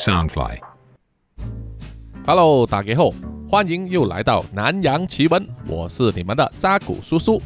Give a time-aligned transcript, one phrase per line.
[0.00, 3.10] Soundfly，Hello，大家好，
[3.50, 7.42] 欢迎又来到南洋奇闻，我是你们的扎古叔叔。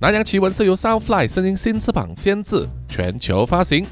[0.00, 3.86] 南洋奇闻是由 Soundfly 声音新翅膀监制，全球发行。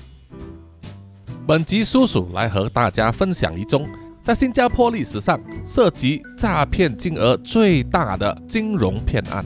[1.46, 3.88] 本集叔叔来和大家分享一宗
[4.20, 9.44] 在新加坡历史上涉及诈骗金额最大的金融骗案。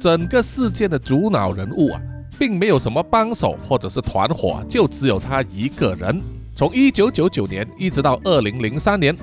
[0.00, 2.00] 整个事件的主脑人物啊。
[2.38, 6.20] 并没有什么帮手或者是团伙，就只有他一个人。
[6.56, 9.14] 从一九九九年一直到二零零三年，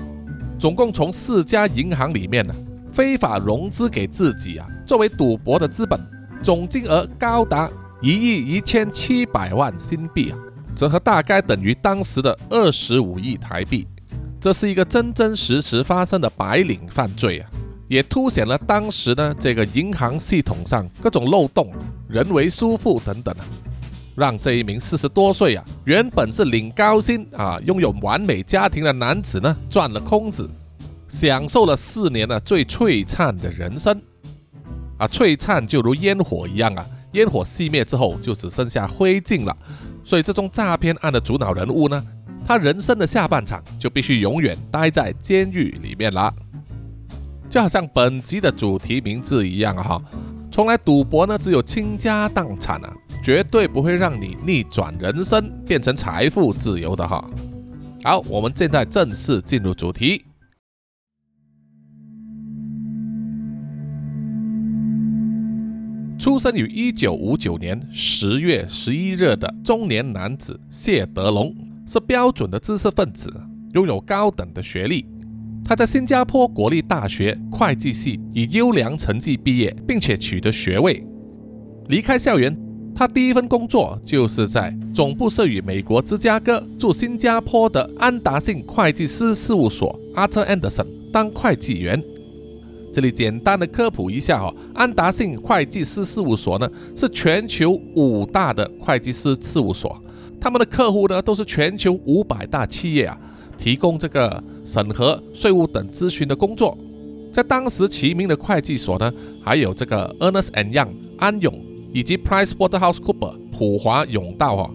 [0.56, 2.54] 总共从四家银行里面呢
[2.92, 5.98] 非法融资给自己啊，作为赌博的资本，
[6.44, 7.68] 总金额高达
[8.00, 10.38] 一亿一千七百万新币啊，
[10.76, 13.84] 折合大概等于当时的二十五亿台币。
[14.40, 17.50] 这是一个真真实实发生的白领犯罪啊。
[17.88, 21.72] 也凸显了当时呢这个银行系统上各种漏洞、
[22.08, 23.44] 人为疏忽等等啊，
[24.16, 30.48] 让这一名四十多岁啊原本是领高薪啊拥有完美家庭的男子呢赚了空子，
[31.08, 34.00] 享受了四年的最璀璨的人生。
[34.96, 39.56] 啊璀璨就如烟火一样啊，烟火熄灭之后就只剩下灰烬了，
[40.04, 42.04] 所以这宗诈骗案的主脑人物呢，
[42.46, 46.32] 他人生的下半场就必须永远待在监狱里面了。
[47.50, 50.00] 就好像本集的主题名字一样哈，
[50.50, 52.92] 从来赌博呢只有倾家荡产啊，
[53.24, 57.26] 绝对不会让你逆转人生变成财富自由的哈。
[58.02, 60.22] 好，我们现在正式进入主题。
[66.18, 73.32] 出生于一九五九年十月十一日的中年男子谢德龙，是标准的知识分子，
[73.72, 75.06] 拥有高等的学历。
[75.64, 81.02] 他在新加坡国立大学会计系以优良成绩毕业，并且取得学位。
[81.88, 82.54] 离开校园，
[82.94, 92.02] 他第一份工作就是在总部设于美国芝加哥、驻新加坡的安达信会计师事务所 （Arthur Anderson） 当会计员。
[92.92, 100.00] 这里简单的科普一下哈，安达信会计师事务所呢是全球五大的会计师事务所，
[100.40, 103.18] 他们的客户呢都是全球五百大企业啊。
[103.56, 106.76] 提供这个审核、税务等咨询的工作，
[107.32, 110.88] 在当时齐名的会计所呢，还有这个 Ernest and Young
[111.18, 111.63] 安永
[111.94, 114.70] 以及 Price Waterhouse Cooper 普华永道哈。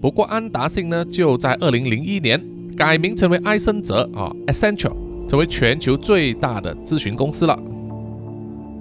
[0.00, 2.40] 不过安达信呢，就在二零零一年
[2.76, 4.94] 改名成为埃森哲啊 Accenture，
[5.28, 7.60] 成为全球最大的咨询公司了。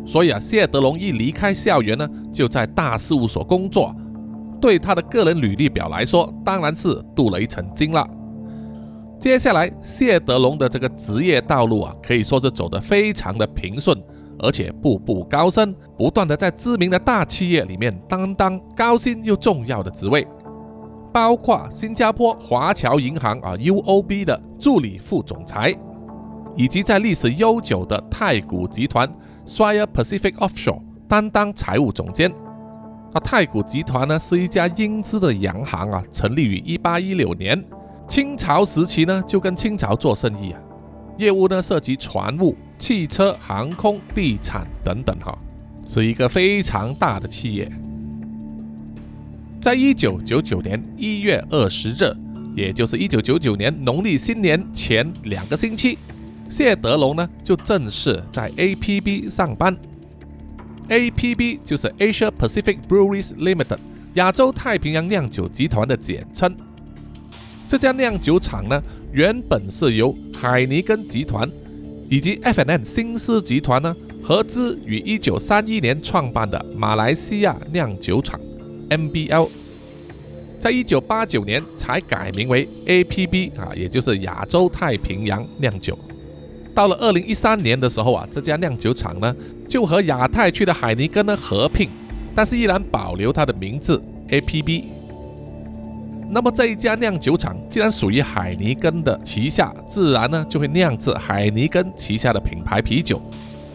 [0.06, 3.96] 所以啊，谢德龙一离开校园呢，就在大事务所工作，
[4.62, 8.08] 对他的个人履历表来说，当然是镀了一层金了。
[9.20, 13.98] 接下来，谢德龙的这个职业道路啊，可以说是走得非常的平顺，
[14.40, 20.28] 而且步步高升，不断的在知名的大企业里面担当高薪又重要的职位，
[21.14, 25.74] 包括新加坡华侨银行啊 UOB 的助理副总裁，
[26.56, 29.10] 以及在历史悠久的太古集团
[29.46, 32.32] Swire Pacific Offshore 担当财务总监。
[33.14, 37.64] 啊，太古集团呢是一家英资的洋行啊，成立于一八一六年。
[38.10, 40.60] 清朝时期呢，就跟清朝做生意啊，
[41.18, 45.38] 业务呢涉及船务、汽车、航空、地产等等哈，
[45.88, 47.72] 是一个非常大的企业。
[49.62, 52.16] 在一九九九年一月二十日，
[52.56, 55.98] 也就是一九九九年农历新年前两个星期，
[56.50, 59.76] 谢德龙呢就正式在 APB 上班。
[60.88, 63.80] APB 就是 Asia Pacific Breweries Limited，
[64.14, 66.56] 亚洲太平洋酿酒集团的简称。
[67.68, 68.80] 这家酿酒厂呢，
[69.16, 71.50] 原本是由海尼根集团
[72.10, 78.38] 以及 F N N 新思集团呢合资于1931年创办的马来西亚酿酒厂
[78.90, 79.48] MBL，
[80.60, 85.98] 在一九八九年才改名为 APB 啊，也就是亚洲太平洋酿酒。
[86.74, 89.34] 到了二零一三年的时候啊，这家酿酒厂呢
[89.70, 91.88] 就和亚太区的海尼根呢合并，
[92.36, 94.84] 但是依然保留它的名字 APB。
[96.30, 103.22] 那么这一家酿酒厂既然属于海尼根的旗下，自然呢就会酿制海尼根旗下的品牌啤酒，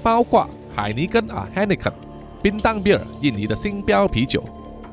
[0.02, 1.94] 包括海尼根啊 h e n n i k e n、
[2.42, 4.42] 冰当比尔印尼的新标啤酒、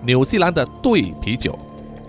[0.06, 1.58] 纽西兰的对啤酒、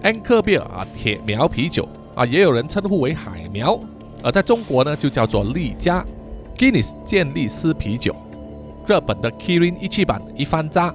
[0.02, 3.80] 安克比尔啊铁苗啤酒啊，也有人称呼为海苗，
[4.22, 6.04] 而在中国呢就叫做利佳、
[6.56, 8.14] Guinness 健力斯啤酒、
[8.86, 10.92] 日本的 Kirin 一七版一番渣，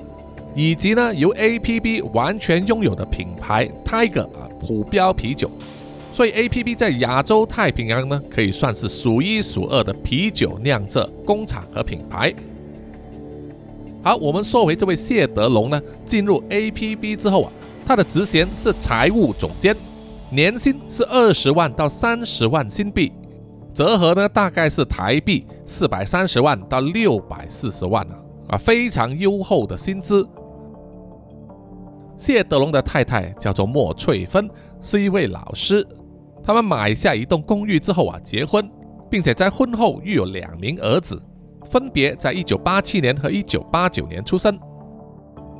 [0.55, 4.27] 以及呢由 APB 完全拥有的品牌 Tiger。
[4.63, 5.51] 虎标啤酒，
[6.13, 12.33] 所以 A P P 在亚洲太平洋呢，可以算是数一数二的啤酒酿制工厂和品牌。
[14.01, 17.51] 好，我们说回这位谢德龙呢，进入 A P P 之后啊，
[17.85, 19.75] 他的职衔是财务总监，
[20.29, 23.11] 年薪是二十万到三十万新币，
[23.73, 28.15] 折合呢大概是台币四百三十万到六百四十万啊
[28.49, 30.27] 啊，非常优厚的薪资。
[32.23, 34.49] 谢德龙的太太叫做莫翠芬，
[34.81, 35.85] 是一位老师。
[36.41, 38.65] 他们买下一栋公寓之后啊，结婚，
[39.09, 41.21] 并且在婚后育有两名儿子，
[41.69, 44.57] 分别在一九八七年和一九八九年出生。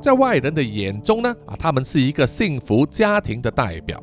[0.00, 4.02] 在外人的眼中呢，啊，他们是一个幸福家庭的代表。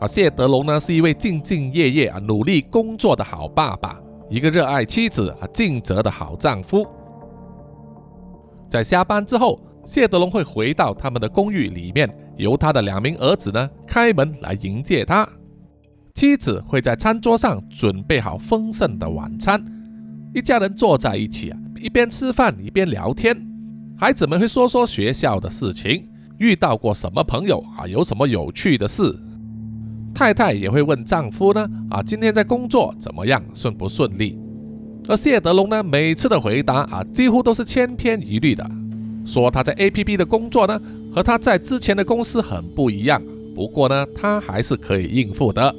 [0.00, 6.84] 啊，谢德龙呢是一位兢兢业业啊、努力工作的好爸爸，一个热爱妻子啊、尽责的好丈夫。
[8.68, 15.28] 在下班之后，谢德龙会回到他们的公寓里面，由他的两名儿子呢开门来迎接他。
[16.14, 19.64] 妻子会在餐桌上准备好丰盛的晚餐，
[20.34, 23.36] 一家人坐在一起啊，一边吃饭一边聊天。
[23.96, 27.86] 孩子们会说说学校的事情，遇到过什么朋友啊？
[27.86, 29.14] 有什么有趣的事？
[30.14, 34.38] 太太也会问丈夫呢啊，今天在工作怎么样，顺不顺利？
[35.08, 38.70] 而谢德龙呢，每次的回答啊，几乎都是千篇一律的，
[39.30, 40.80] 说他在 APP 的工作呢，
[41.14, 43.22] 和他在之前的公司很不一样。
[43.54, 45.72] 不过呢，他还是可以应付的。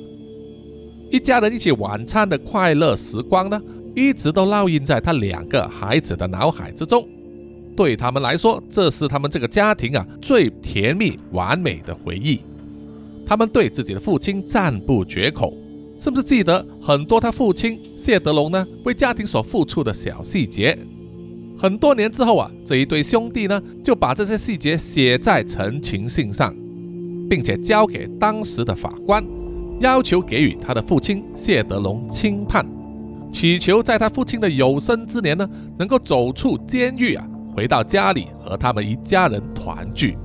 [1.10, 3.62] 一家人一起晚餐的快乐时光呢，
[3.94, 7.06] 一直都烙印在他两个孩子的脑海之中。
[7.76, 12.40] 对他们来说，这是他们这个家庭啊最甜蜜完美的回忆。
[13.26, 15.54] 他们对自己的父亲赞不绝口，
[15.98, 20.78] 甚至记得很多他父亲谢德龙呢为家庭所付出的小细节。
[21.62, 26.52] 很多年之后啊，这一对兄弟呢就把这些细节写在陈情信上，
[27.30, 29.24] 并且交给当时的法官，
[29.80, 32.66] 要求给予他的父亲谢德龙轻判，
[33.32, 35.48] 祈求在他父亲的有生之年呢
[35.78, 37.28] 能够走出监狱啊。
[37.56, 40.18] 回到家里和他们一家人团聚。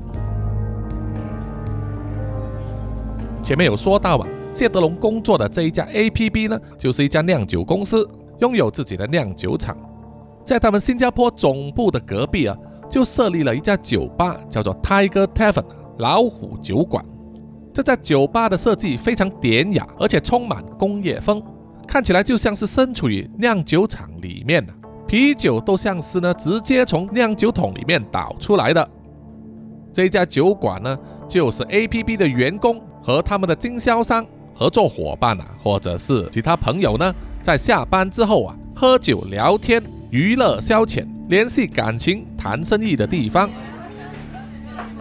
[3.42, 8.08] 前面有说到嘛，谢德龙工作的这一家 APP 呢，就是一家酿酒公司，
[8.38, 9.76] 拥有自己的酿酒厂。
[10.46, 12.56] 在他们新加坡总部的隔壁啊，
[12.88, 15.64] 就设立了一家酒吧，叫做 Tiger Tavern
[15.98, 17.04] 老虎酒馆。
[17.74, 21.42] 这家酒吧的设计非常典雅，而且充满工业风，
[21.84, 24.72] 看起来就像是身处于酿酒厂里面呢。
[25.08, 28.88] 啤酒都像是呢，直接从酿酒桶里面倒出来的。
[29.92, 30.96] 这家酒馆呢，
[31.28, 43.50] 就是 APP 的员工和他们的经销商、合作伙伴啊，或者是其他朋友呢，在下班之后啊，喝酒聊天、娱乐消遣、联系感情、谈生意的地方。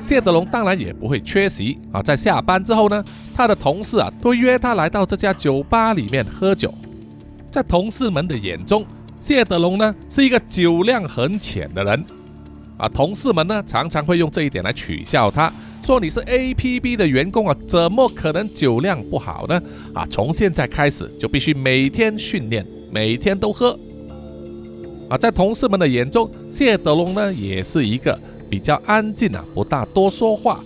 [0.02, 3.04] 谢德龙当然也不会缺席啊，在下班之后呢，
[3.34, 6.74] 他的同事啊，都约他来到这家酒吧里面喝酒。
[7.50, 8.86] 在同事们的眼中，
[9.20, 12.06] 谢德龙呢是一个酒量很浅的人，
[12.78, 15.52] 啊，同事们呢常常会用这一点来取笑他，
[15.84, 19.60] 说你是 APP 的员工啊，怎么可能酒量不好呢？
[19.94, 23.80] 啊，从现在开始就必须每天训练，每天都喝。
[25.08, 28.20] 啊，在同事们的眼中，谢德龙呢也是一个
[28.50, 30.64] 比较安静啊，不大多说话，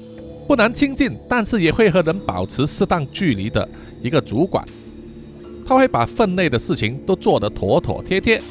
[0.47, 3.67] 不难亲近，但是也会和人保持适当距离的
[4.01, 4.63] 一个主管。
[5.65, 8.41] 他会把分内的事情都做得妥妥帖帖。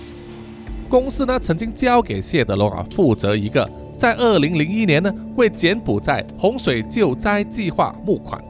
[0.88, 3.68] 公司呢曾经交给谢德龙啊负责一个
[3.98, 8.40] 在二零零一年呢为柬埔寨洪水救灾计划募款，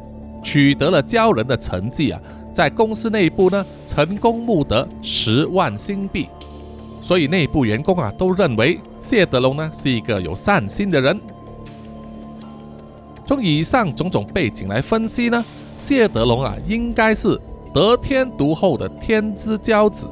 [0.43, 2.21] 取得了骄人的成绩啊，
[2.53, 6.29] 在公司内部呢成功募得十万新币，
[7.09, 11.19] 所以内部员工啊都认为谢德龙呢是一个有善心的人。
[13.27, 15.43] 从以上种种背景来分析呢，
[15.79, 17.41] 谢德龙啊应该是。
[17.73, 20.07] 得天独厚的天之骄子，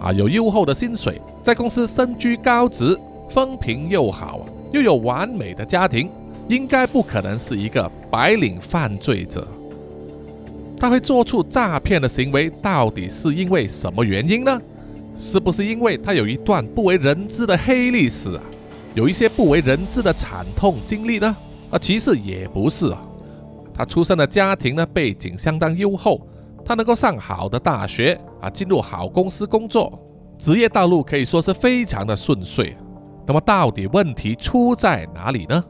[0.00, 2.98] 啊，有优厚的薪水，在公司身居高职，
[3.30, 4.40] 风评又好，
[4.72, 6.10] 又有完美的家庭，
[6.48, 9.46] 应该不可能是一个白领犯罪者。
[10.78, 14.60] 他会做出诈骗的行为，到底是因为什么原因呢？
[15.18, 18.42] 是不是因为他有一段不为人知的黑历史啊？
[18.94, 21.36] 有一些不为人知的惨痛经历呢？
[21.70, 23.02] 啊，其实也不是啊，
[23.74, 26.26] 他出生的家庭呢，背景相当优厚。
[26.64, 29.92] 他能够上好的大学啊，进入好公司工作，
[30.38, 32.76] 职业道路可以说是非常的顺遂。
[33.26, 35.64] 那么，到底问题出在哪里呢？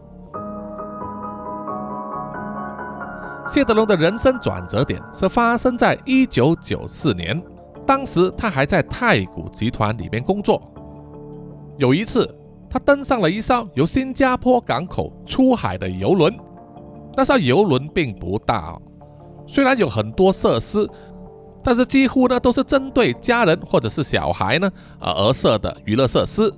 [3.49, 7.43] 谢德龙的人生转折点是发生在一九九四年，
[7.88, 10.61] 当时他还在太古集团里面工作。
[11.78, 12.28] 有一次，
[12.68, 16.38] 他登上了一艘由新加坡港口出海的游轮，
[17.16, 18.78] 那艘游轮并不大。
[19.47, 20.87] 虽然有很多设施，
[21.64, 26.52] 但是几乎呢都是针对家人或者是小孩呢而而设的娱乐设施。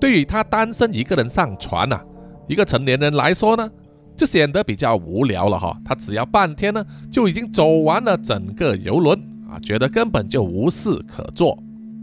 [0.00, 2.00] 对于他单身一个人上船呐，
[2.48, 3.70] 一个成年人来说呢，
[4.16, 5.76] 就显得比较无聊了哈。
[5.84, 9.22] 他只要半天呢，就已经走完了整个游轮
[9.52, 11.62] 啊，觉得根本就无事可做。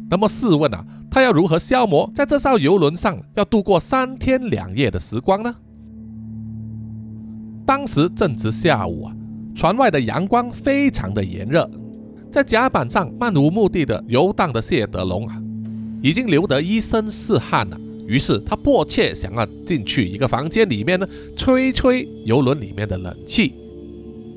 [0.10, 5.56] 那么试问啊，他要如何消磨在这艘游轮上要度过三天两夜的时光呢？
[7.66, 9.16] 当时正值下午啊，
[9.56, 11.70] 船外的阳光非常的炎热，
[12.32, 15.42] 在甲板上漫无目的的游荡的谢德龙啊，
[16.02, 17.80] 已经流得一身是汗了。
[18.08, 23.54] 于是他迫切想要进去一个房间里面呢，吹吹游轮里面的冷气。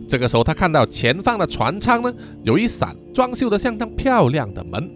[0.08, 4.92] 这个时候，他看到前方的船舱呢，有一扇装修的相当漂亮的门。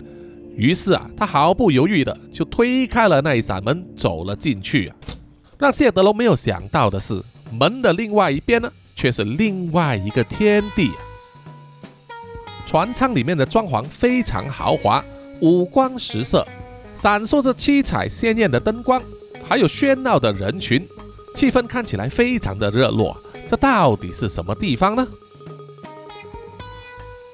[0.57, 4.97] 于是啊，他毫不犹豫的就推开了那一扇门，走了进去啊。
[5.59, 7.23] 让谢德龙没有想到的是，
[7.53, 10.91] 门的另外一边呢，却是另外一个天地。
[12.67, 15.05] 船舱里面的装潢非常豪华，
[15.41, 16.47] 五光十色。
[16.95, 19.03] 闪烁着七彩鲜艳的灯光，
[19.45, 20.83] 还有喧闹的人群，
[21.35, 23.15] 气氛看起来非常的热络。
[23.47, 25.07] 这到底是什么地方呢？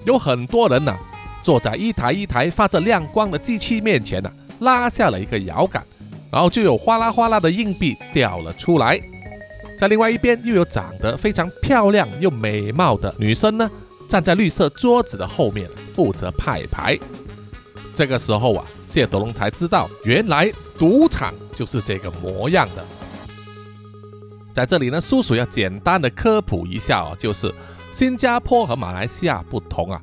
[0.05, 0.97] 有很多人呢，
[1.43, 5.85] 坐在一台一台发着亮光的机器面前呢，拉下了一个摇杆，
[6.31, 9.01] 然后就有哗啦哗啦的硬币掉了出来。
[9.79, 13.71] 在另外一边，又有长得非常漂亮又美貌的女生呢，
[14.09, 16.99] 站在绿色桌子的后面，负责派牌。
[17.95, 18.65] 这个时候啊。
[18.93, 22.85] 谢德龙才知道，原来赌场就是这个模样的。
[24.53, 27.53] 在这里呢，叔叔要简单的科普一下哦，就是
[27.91, 30.01] 新加坡和马来西亚不同啊。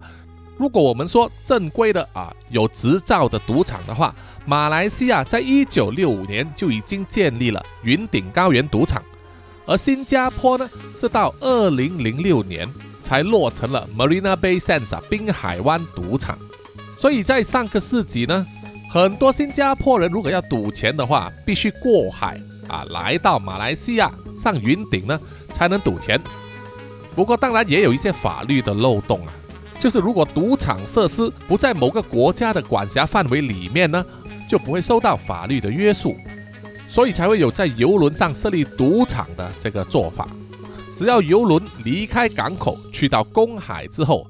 [0.57, 4.13] 如果我们说正规的啊有执照的赌场的话，
[4.45, 9.01] 马来西亚在一九六五年就已经建立了云顶高原赌场，
[9.65, 12.67] 而新加坡呢是到二零零六年
[13.03, 16.37] 才落成了 Marina Bay Sands 滨海湾赌场。
[16.99, 18.45] 所以在上个世纪呢。
[18.91, 24.11] 很多新加坡人如果要赌钱的话，必须过海啊，来到马来西亚
[24.41, 25.19] 上云顶呢，
[25.53, 26.19] 才能赌钱。
[27.15, 29.33] 不过当然也有一些法律的漏洞啊，
[29.79, 34.05] 就是如果赌场设施不在某个国家的管辖范围里面呢，
[34.47, 36.15] 就不会受到法律的约束，
[36.88, 40.27] 所以才会有在游轮上设立赌场的这个做法。
[40.95, 44.25] 只要游轮离开港口去到公海之后，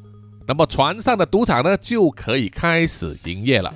[0.47, 3.73] 那么船上的赌场呢就可以开始营业了。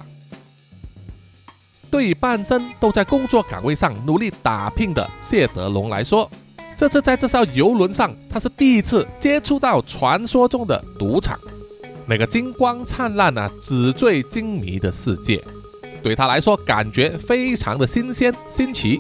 [1.94, 6.28] 对半生都在工作岗位上努力打拼的谢德龙来说，
[6.76, 11.40] 这次在这艘游轮上，他是第一次接触到传说中的赌场，
[12.08, 15.40] 那个金光灿烂啊、纸醉金迷的世界，
[16.02, 19.00] 对他来说感觉非常的新鲜新奇。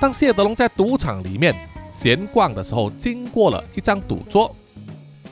[0.00, 1.52] 当谢德龙在赌场里面
[1.90, 4.54] 闲逛的时候，经过了一张赌桌，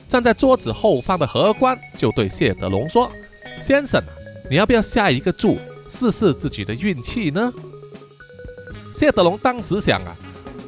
[0.09, 3.09] 站在桌子后方的荷官就对谢德龙说
[3.63, 4.03] ：“先生。”
[4.49, 7.51] 你要不要下一个注试试自己的运气呢？
[8.95, 10.15] 谢德龙当时想啊，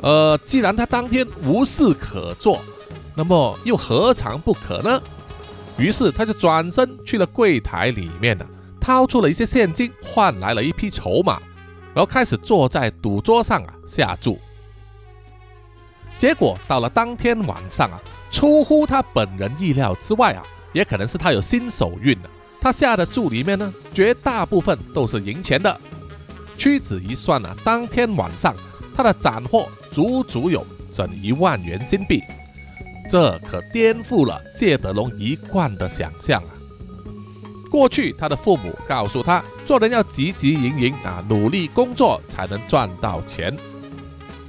[0.02, 2.62] 呃，既然他当天无事可做，
[3.16, 5.02] 那么又何尝不可呢？
[5.78, 8.46] 于是他就转身去了柜台里面呢，
[8.82, 11.40] 掏出了一些现金，换来了一批筹码，
[11.94, 14.40] 然后开始坐在赌桌上啊下注。
[16.18, 20.42] 结果到了当天晚上啊，出乎他本人意料之外啊，
[20.74, 22.30] 也可能是他有新手运啊。
[22.60, 25.80] 他下的注里面呢，绝大部分都是赢钱的。
[26.58, 28.54] 屈指一算呢，当天晚上
[28.96, 32.22] 他的斩获足足有整一万元新币，
[33.10, 36.50] 这可颠覆了谢德龙一贯的想象啊！
[37.70, 43.56] 过去他的父母告诉他，做人要积极营营啊，努力工作才能赚到钱。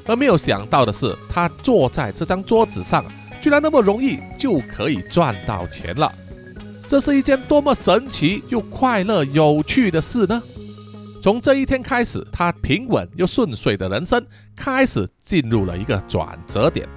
[0.07, 3.05] 而没有想到的是，他坐在这张桌子上，
[3.43, 6.11] 居然那么容易就可以赚到钱了。
[6.89, 10.43] 这是一件多么神奇又快乐、有趣的事呢？
[11.23, 14.25] 从这一天开始，他平稳又顺遂的人生
[14.57, 16.89] 开始进入了一个转折点。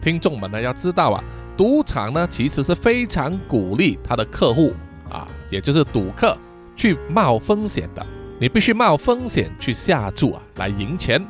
[0.00, 1.24] 听众们呢，要知道啊，
[1.56, 4.72] 赌场呢其实是非常鼓励他的客户
[5.10, 6.38] 啊，也就是赌客
[6.76, 8.06] 去冒风险的。
[8.38, 11.20] 你必须冒风险去下注啊，来赢钱。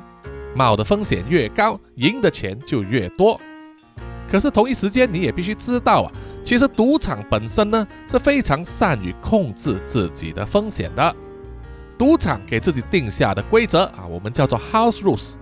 [0.55, 3.41] 冒的风险越高，赢的钱就越多。
[4.31, 6.13] 可是同一时间，你也必须知道啊。
[6.45, 11.15] 其实赌场本身呢是非常善于控制自己的风险的。
[11.97, 15.35] 赌场给自己定下的规则啊，我们叫做 house rules，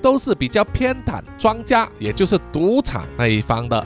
[0.00, 3.84] 都是比较偏袒庄家，也就是赌场那一方的。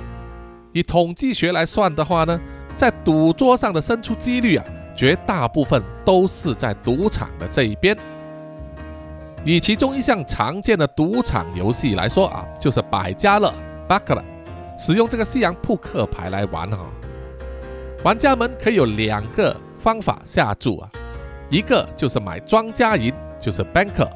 [0.72, 2.38] 以统计学来算的话呢，
[2.76, 7.96] 在赌桌上的胜出几率啊，绝大部分都是在赌场的这一边。
[9.44, 13.52] 以其中一项常见的赌场游戏来说啊，就是百家乐
[13.88, 14.22] （baccarat）。
[14.76, 16.78] 使用这个西洋扑克牌来玩哈，
[18.04, 20.88] 玩家们可以有两个方法下注啊，
[21.48, 24.08] 一个就是买庄家银，就是 banker，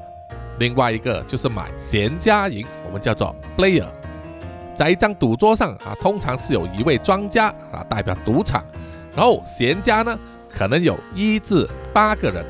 [0.58, 3.86] 另外一个就是买闲家赢，我们叫做 player。
[4.74, 8.64] 在一张赌桌上啊，通常是有一位庄家啊代表赌场，
[9.14, 10.18] 然后闲家呢
[10.52, 12.44] 可能有一至八个人。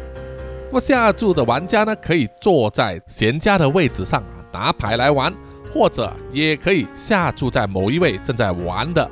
[0.68, 5.32] 那么下注的玩家呢，可以坐在闲家的位置上啊拿牌来玩，
[5.76, 9.11] 或者也可以下注在某一位正在玩的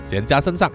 [0.00, 0.70] 闲家身上。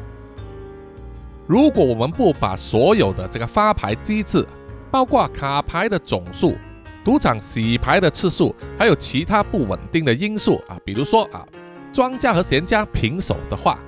[1.47, 4.45] 如果我们不把所有的这个发牌机制，
[4.91, 6.57] 包括卡牌的总数、
[7.05, 11.45] 赌场洗牌的次数，还有其他不稳定的因素啊，比如说啊。
[11.91, 13.79] 庄家和闲家平手的话，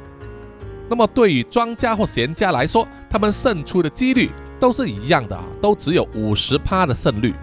[0.89, 7.35] 那么对于庄家或闲家来说，他们胜出的几率都是一样的啊，都只有五十趴的胜率。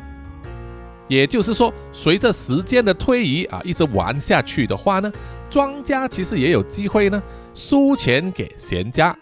[1.09, 5.11] 也就是说，随着时间的推移啊，一直玩下去的话呢，
[5.51, 7.21] 庄家其实也有机会呢
[7.55, 9.17] 输钱给闲家，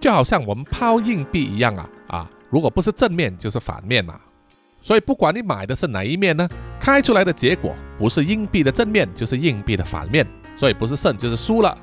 [0.00, 4.18] 就好像我们抛硬币一样啊啊，如果不是正面就是反面嘛。
[4.80, 10.24] 所以不管你买的是哪一面呢，开出来的结果不是硬币的正面，就是硬币的反面，
[10.56, 11.76] 所以不是胜就是输了。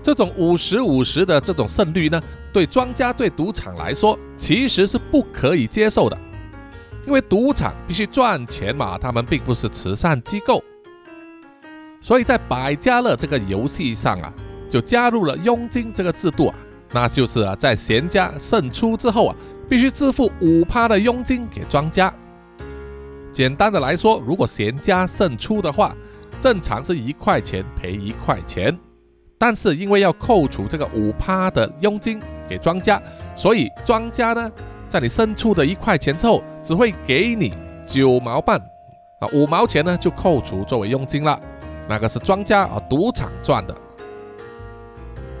[0.00, 6.16] 这种五十五十的这种胜率呢，对庄家对赌场来说其实是不可以接受的，
[7.06, 10.62] 因为赌场必须赚钱嘛，他们并不是慈善机构。
[12.00, 14.32] 所以在百家乐这个游戏上啊，
[14.68, 16.54] 就加入了佣金这个制度啊，
[16.92, 19.36] 那就是啊，在闲家胜出之后啊。
[19.66, 22.12] 必须支付五趴的佣金给庄家。
[23.32, 25.96] 简单的来说，如果闲家胜出的话，
[26.38, 28.78] 正常是一块钱赔一块钱。
[29.38, 33.00] 但是因为要扣除这个五趴的佣金给庄家，
[33.34, 34.52] 所以庄家呢，
[34.88, 37.52] 在你胜出的一块钱之后，只会给你
[37.86, 38.58] 九毛半
[39.18, 41.40] 啊，五毛钱呢就扣除作为佣金了。
[41.88, 43.74] 那个是庄家啊赌场赚的。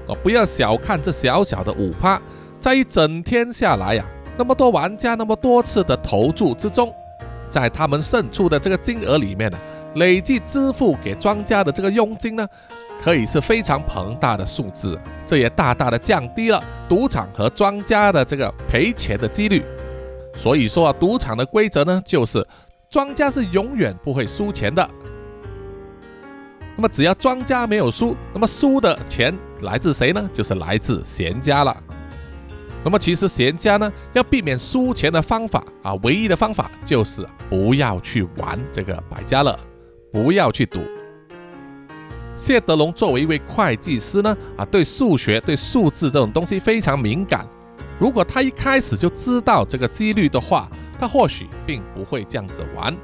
[0.06, 2.20] 哦，不要小看这小小的五趴，
[2.60, 4.04] 在一整天下来呀。
[4.36, 6.92] 那么多玩家那么多次的投注之中，
[7.50, 9.58] 在他们胜出的这个金额里面呢，
[9.94, 12.46] 累计支付给庄家的这个佣金呢，
[13.00, 14.98] 可以是非常庞大的数字。
[15.26, 19.62] 这也大大的降低了赌场和庄家的这个赔钱的几率。
[20.36, 22.46] 所以说啊，赌场的规则呢，就是
[22.90, 24.88] 庄家是永远不会输钱的。
[26.76, 30.28] 那么只要庄家没有输，那么输的钱来自谁呢？
[30.32, 31.76] 就是来自闲家了。
[32.82, 39.58] 那么其实闲家呢，要避免输钱的方法啊，唯一的方法就是不要去玩这个百家乐，
[40.12, 40.80] 不要去赌。
[42.36, 47.46] 谢德龙作为一位会计师呢，啊，对数学、对数字这种东西非常敏感。
[47.98, 50.68] 如果他一开始就知道这个几率的话，
[50.98, 52.96] 他或许并不会这样子玩。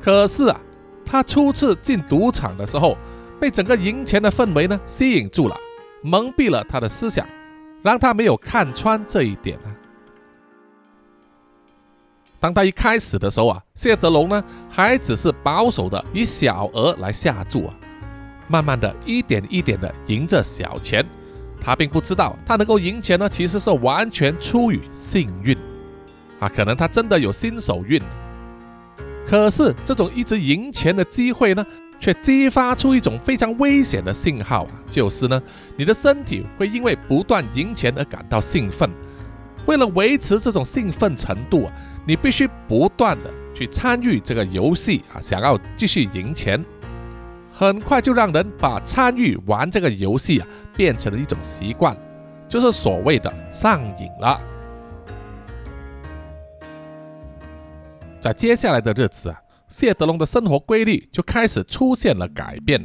[0.00, 0.60] 可是啊，
[1.04, 2.96] 他初次进赌场的时候，
[3.38, 5.56] 被整个赢钱的氛围呢吸引住了，
[6.02, 7.26] 蒙蔽了他的思想。
[7.82, 9.72] 让他没有看穿这一点啊！
[12.38, 17.74] 当他一开始的时候啊，谢德龙呢还只是保守的以小额来下注啊，
[18.50, 21.06] 慢慢的一点一点的赢着小钱。
[21.60, 25.56] 他并不知道，他能够赢钱呢，其实是完全出于幸运
[26.40, 28.02] 啊，可能他真的有新手运。
[29.26, 31.64] 可是这种一直赢钱的机会呢？
[32.00, 35.38] 却激发出一种非常危险的信号啊，就是呢，
[35.76, 38.90] 你的身体会因为不断赢钱而感到兴奋。
[39.66, 41.72] 为了维持这种兴奋程度啊，
[42.06, 46.64] 你必须不断的去参与这个游戏啊，想要继续赢钱。
[47.60, 51.94] 很快就让人把参与玩这个游戏啊变成了一种习惯，
[52.48, 54.40] 就是所谓的上瘾了。
[58.18, 59.38] 在接下来的日子啊。
[59.68, 62.80] 谢德龙的生活规律就开始出现了改变，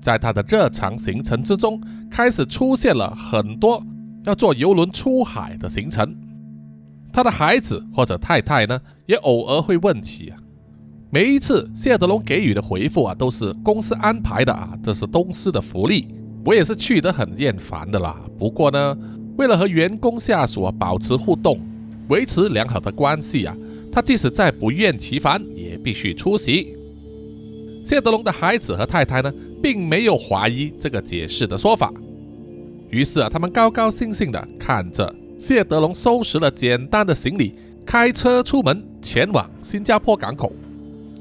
[0.00, 1.78] 在他的日常行程之中，
[2.10, 3.80] 开始出现了很多
[4.24, 6.16] 要坐游轮出海的行程。
[7.12, 10.38] 他的孩子或者太太呢，也偶尔会问起啊。
[11.08, 16.08] 每一次谢德龙给予的回复啊，都是公司安排的啊，这是公司的福利，
[16.44, 18.20] 我也是去得很厌烦的啦。
[18.36, 18.98] 不过呢，
[19.38, 21.60] 为了和员工下属啊保持互动，
[22.08, 23.56] 维持良好的关系啊。
[23.92, 26.76] 他即使再不厌其烦，也必须出席。
[27.84, 31.92] 谢德龙的孩子和太太呢，并没有怀疑这个解释的说法。
[32.90, 37.54] 于是啊，他们高高兴兴地看着谢德龙收拾了简单的行李，
[37.86, 40.52] 开车出门前往新加坡港口。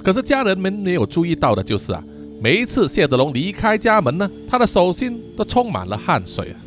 [0.05, 2.03] 可是家人们没有注意到的就是啊，
[2.39, 6.61] 每一次谢德龙离开家门呢，他的手心都充满了汗水啊。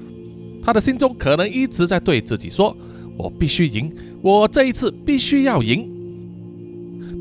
[0.61, 2.77] 他的心中可能一直在对自己说
[3.16, 5.88] ：“我必须赢，我这一次必须要赢。”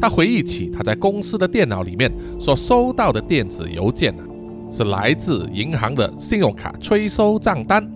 [0.02, 4.24] 他回忆起他在公司的电脑里面所收到的电子邮件啊，
[4.72, 7.88] 是来自银行的信用卡催收账单。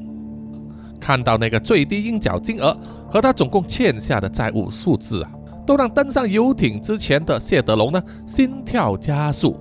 [1.00, 2.80] 看到那个最低应缴金额
[3.10, 5.32] 和他总共欠下的债务数字啊，
[5.66, 9.56] 都让登上游艇之前的谢德龙呢心跳加速。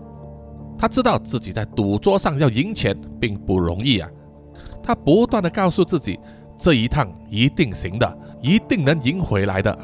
[0.79, 4.09] 他知道自己在赌桌上要赢钱并不容易啊，
[4.83, 6.19] 他不断的告诉自己，
[6.57, 9.79] 这一趟一定行的，一定能赢回来的。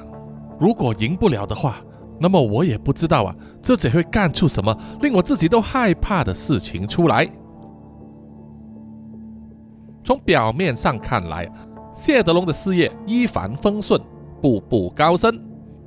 [0.59, 1.77] 如果赢不了的话，
[2.19, 7.31] 那么我也不知道啊，自己会干出什么令我自己都害怕的事情出来。
[10.03, 11.47] 从表面上看来，
[11.93, 14.01] 谢德龙的事业一帆风顺，
[14.41, 15.39] 步步高升，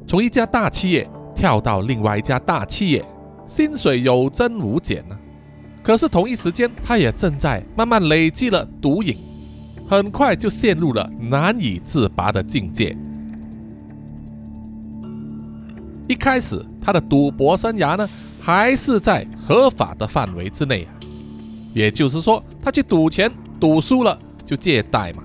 [0.10, 3.06] 从一家大企业跳到另外一家大企业。
[3.48, 5.17] 薪水有增无减呢，
[5.82, 9.17] 可是同一时间，他也正在慢慢累积了毒瘾，
[9.88, 12.95] 很快就陷入了难以自拔的境界。
[16.08, 18.08] 一开始，他的赌博生涯呢，
[18.39, 20.93] 还是在合法的范围之内啊，
[21.74, 25.24] 也就是说，他去赌钱，赌输了就借贷嘛，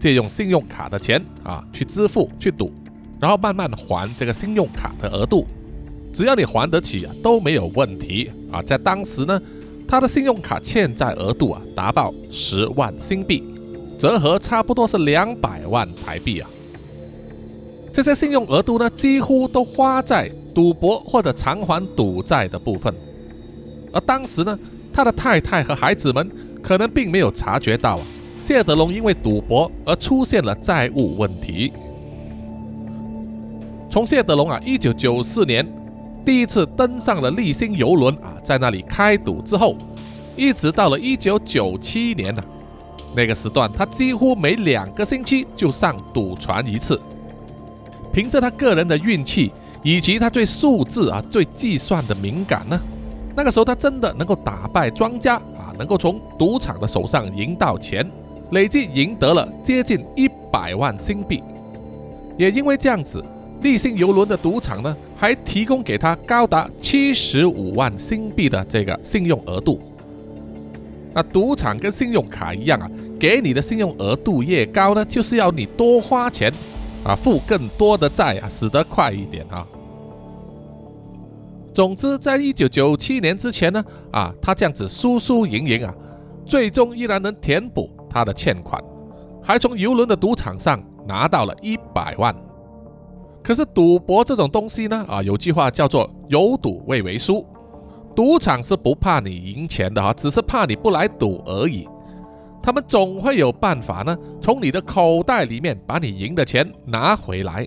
[0.00, 2.72] 借用信用卡的钱啊去支付去赌，
[3.20, 5.46] 然后慢慢还这个信用卡的额度。
[6.12, 8.62] 只要你还得起啊，都没有问题啊。
[8.62, 9.40] 在当时呢，
[9.86, 13.44] 他的信用卡欠债额度啊达到十万新币，
[13.98, 16.48] 折合差不多是两百万台币啊。
[17.92, 22.94] 这些信用额度呢，几乎都花在赌博或者偿还赌债的部分。
[23.92, 24.58] 而当时呢，
[24.92, 26.30] 他的太太和孩子们
[26.62, 28.02] 可能并没有察觉到啊，
[28.40, 31.72] 谢德龙因为赌博而出现了债务问题。
[33.96, 35.66] 从谢德龙啊，一九九四年。
[36.22, 39.74] 第一次登上了立新游轮啊，在那里开赌之后，
[40.36, 42.44] 一直到了一九九七年呢，
[43.14, 47.00] 那个时段他几乎每两个星期就上赌船一次。
[48.12, 49.50] 凭着他个人的运气
[49.82, 52.78] 以及他对数字啊、对计算的敏感呢，
[53.34, 58.06] 那个时候他真的能够打败庄家啊，能够从赌场的手上赢到钱，
[58.50, 61.42] 累计赢得了接近一百万新币。
[62.36, 63.24] 也因为这样子。
[63.62, 69.80] 立信游轮的赌场呢，还提供给他高达七十五万新币的这个信用额度。
[71.14, 72.88] 那赌场跟信用卡一样啊，
[73.18, 76.52] 给你的信用额度越高呢，就是要你多花钱
[77.02, 79.66] 啊，付更多的债啊，死得快一点啊。
[81.74, 85.94] 总之，在一九九七年之前呢，啊，他这样子输输赢赢啊，
[86.44, 88.78] 最终依然能填补他的欠款，
[89.42, 92.34] 还从游轮的赌场上拿到了一百万。
[93.46, 97.46] 可是赌博这种东西呢，啊，有句话叫做“有赌未为输”，
[98.12, 101.86] 赌场是不怕你赢钱的哈，只是怕你不来赌而已。
[102.60, 107.64] 他们总会有办法呢，从你的口袋里面把你赢的钱拿回来。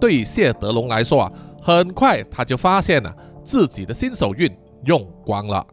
[0.00, 4.48] 对谢德龙来说啊，很快他就发现了自己的新手运
[4.84, 5.66] 用光了。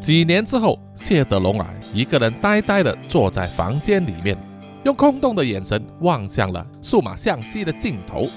[0.00, 4.34] 几年之后，谢德龙啊，一个人呆呆地坐在房间里面，
[4.84, 8.28] 用空洞的眼神望向了数码相机的镜头，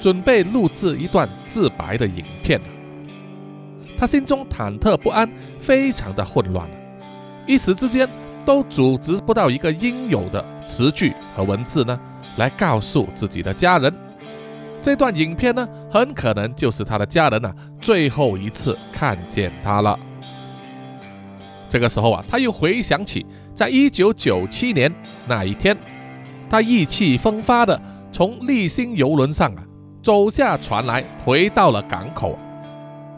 [0.00, 2.60] 准备录制一段自白的影片。
[3.96, 5.30] 他心中忐忑不安，
[5.60, 6.68] 非常的混乱，
[7.46, 8.08] 一时之间
[8.44, 11.96] 都组织不到一个应有的词句和文字呢，
[12.36, 13.94] 来告诉自己的家人，
[14.82, 19.96] 这段影片呢，很可能就是他的家人啊最后一次看见他了。
[21.72, 24.92] 这个时候啊，他又回想起，在一九九七年
[25.26, 25.74] 那一天，
[26.50, 27.80] 他意气风发的
[28.12, 29.64] 从立新游轮上啊
[30.02, 32.38] 走下船来，回到了港口，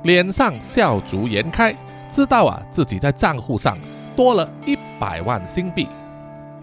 [0.05, 1.75] 脸上笑逐颜开，
[2.09, 3.77] 知道啊自己在账户上
[4.15, 5.89] 多了一百万新币。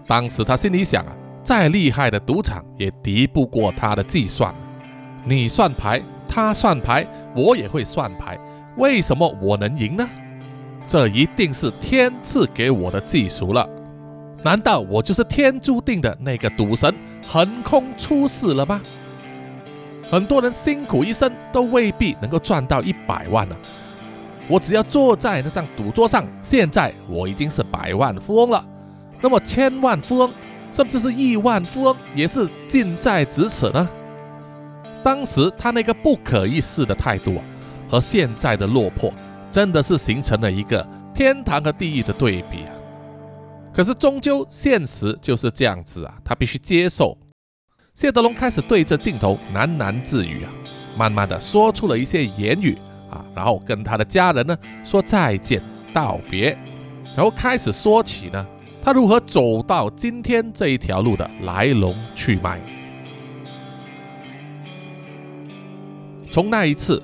[0.06, 1.12] 当时他心里想啊，
[1.44, 4.54] 再厉害的赌场也敌不过他的计算。
[5.26, 8.38] 你算牌，他算牌，我也会算牌，
[8.78, 10.08] 为什么我能赢呢？
[10.86, 13.68] 这一定是天赐给我的技术了，
[14.42, 16.94] 难道我就是天注定的那个赌神，
[17.26, 18.82] 横空出世了吗？
[20.10, 23.56] 很多人辛苦一生都未必能够赚到一百万呢。
[24.48, 28.62] 我只要坐在那张赌桌上，现在我已经是百万富翁了。
[29.22, 30.30] 那么千万富翁，
[30.70, 33.88] 甚至是亿万富翁，也是近在咫尺呢。
[35.02, 37.42] 当时他那个不可一世的态度啊，
[37.88, 39.14] 和现在的落魄。
[39.52, 40.84] 真的是形成了一个
[41.14, 42.72] 天堂和地狱的对比啊！
[43.70, 47.14] 可是终究现实就是这样子啊，他必须接受。
[47.92, 50.50] 谢德龙开始对着镜头喃喃自语啊，
[50.96, 52.78] 慢慢的说出了一些言语
[53.10, 55.62] 啊，然后跟他的家人呢说再见
[55.92, 56.58] 道别，
[57.14, 58.46] 然后开始说起呢
[58.80, 62.58] 他如何走到今天这一条路的来龙去脉。
[66.30, 67.02] 从那一次。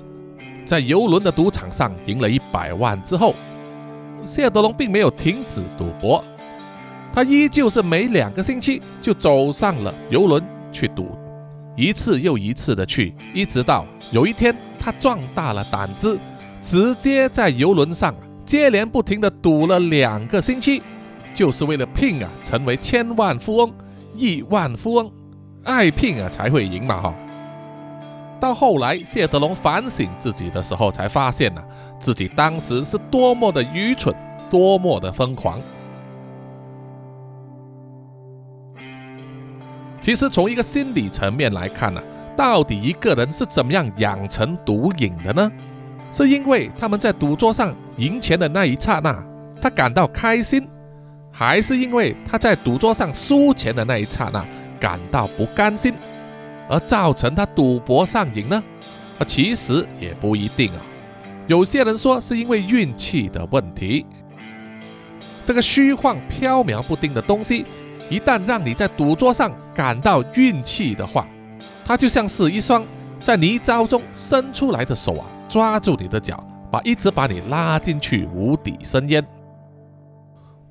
[0.69, 3.33] 在游轮的赌场上赢了一百万之后，
[4.23, 6.23] 谢德龙并没有停止赌博，
[7.11, 11.17] 他依旧是每两个星期就走上了游轮去赌，
[11.75, 16.19] 一次又一次的去，一直到有一天他壮大了胆子，
[16.61, 18.13] 直接在游轮上
[18.45, 20.83] 接连不停的赌了两个星期，
[21.33, 23.73] 就是为了拼啊成为千万富翁、
[24.13, 25.11] 亿万富翁，
[25.63, 27.15] 爱拼啊才会赢嘛哈。
[28.39, 31.61] 到后来，谢德龙反省自己的时候，才发现呢，
[31.99, 34.15] 自己当时是多么的愚蠢，
[34.49, 35.61] 多么的疯狂。
[40.01, 42.01] 其实，从一个心理层面来看呢，
[42.37, 45.51] 到底一个人是怎么样养成毒瘾的呢？
[46.11, 49.21] 是因为他们在赌桌上赢钱的那一刹那，
[49.61, 50.65] 他感到开心，
[51.31, 54.43] 还是因为他在赌桌上输钱的那一刹那
[54.79, 55.93] 感到不甘心？
[56.69, 58.63] 而造成他赌博上瘾呢？
[59.17, 60.81] 啊，其实也不一定啊。
[61.47, 64.05] 有些人说是因为运气的问题。
[65.43, 67.65] 这个虚幻缥缈不定的东西，
[68.07, 71.27] 一旦让你在赌桌上感到运气的话，
[71.83, 72.85] 它就像是一双
[73.23, 79.25] 在泥沼中伸出来的手啊，抓住你的脚，把一直把你拉进去无底深渊。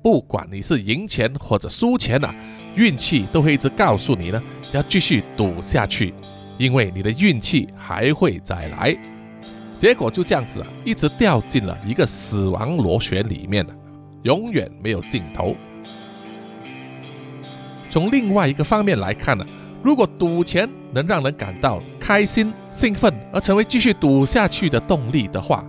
[0.01, 2.33] 不管你是赢钱或者输钱啊。
[2.75, 6.13] 运气都会一直告诉你呢，要继续赌下去，
[6.57, 8.95] 因为你的运气还会再来。
[9.77, 13.73] 结果就这样子啊，一直掉进了一个死亡螺旋里面了，
[14.23, 15.55] 永远没有尽头。
[17.89, 19.45] 从另外一个方面来看呢，
[19.81, 25.65] 如果赌钱能让人感到开心、兴奋，而成为继续赌下去的动力的话，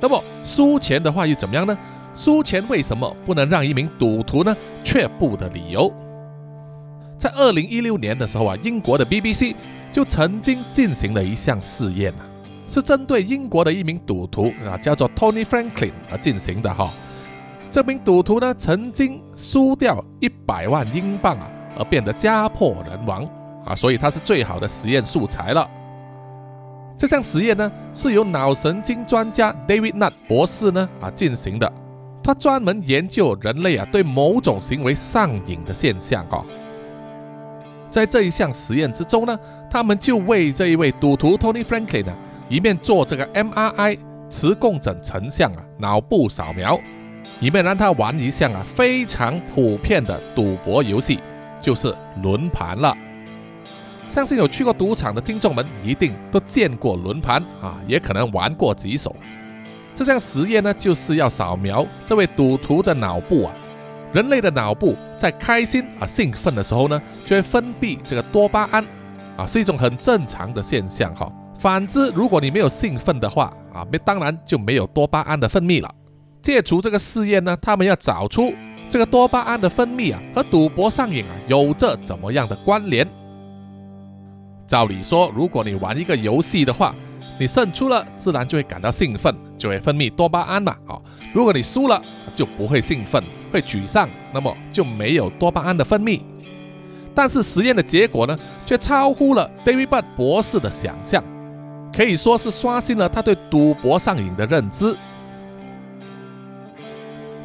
[0.00, 1.76] 那么输钱的话又怎么样呢？
[2.14, 5.92] 输钱为什么不能让一名赌徒呢却步的理由？
[7.16, 9.54] 在二零一六年的时候啊，英国的 BBC
[9.90, 12.26] 就曾经进行了一项试验啊，
[12.66, 16.92] 是针对英国的一名赌徒啊，叫做 Tony Franklin 而进行的哈。
[17.70, 21.48] 这名赌徒呢，曾经输掉一百万英镑啊，
[21.78, 23.26] 而变得家破人亡
[23.64, 25.66] 啊，所以他是最好的实验素材了。
[26.98, 31.72] 这项实验呢，是由脑神经专家 David Nutt 博士呢啊进行的，
[32.22, 36.44] 他专门研究人类啊对某种行为上瘾的现象哈。
[37.90, 39.38] 在这一项实验之中呢，
[39.70, 42.16] 他们就为这一位赌徒 Tony Franklin 呢，
[42.48, 43.98] 一面做这个 MRI
[44.30, 46.80] 磁共振成像啊脑部扫描，
[47.38, 51.20] 一面让他玩一项啊非常普遍的赌博游戏，
[51.60, 52.96] 就是轮盘了。
[54.08, 59.14] 相信有去过赌场的听众们一定都见过轮盘啊，也可能玩过几手。
[59.94, 63.54] 这项实验呢，就是要扫描这位赌徒的脑部啊。
[64.12, 68.84] 人类的脑部在开心啊兴奋的时候呢，就会分泌这个多巴胺
[69.36, 71.32] 啊，是一种很正常的现象哈。
[71.58, 75.90] 反之，如果你没有兴奋的话啊，没当然就没有多巴胺的分泌了。
[76.42, 78.52] 借除这个试验呢，他们要找出
[78.88, 83.06] 这个多巴胺的分泌啊和赌博上瘾啊有着怎么样的关联。
[84.66, 86.94] 照理说，如果你玩一个游戏的话，
[87.38, 90.76] 你胜出了，自然就会感到兴奋，就会分泌多巴胺嘛。
[90.86, 91.02] 好，
[91.34, 92.00] 如果你输了，
[92.34, 96.20] 就不会兴奋，会沮丧，那么就没有多巴胺的分泌。
[97.14, 101.22] 但是实验的结果呢，却超乎了 David Bud 博士的想象，
[101.94, 104.96] 可以说是刷新了他对赌博上瘾的认知。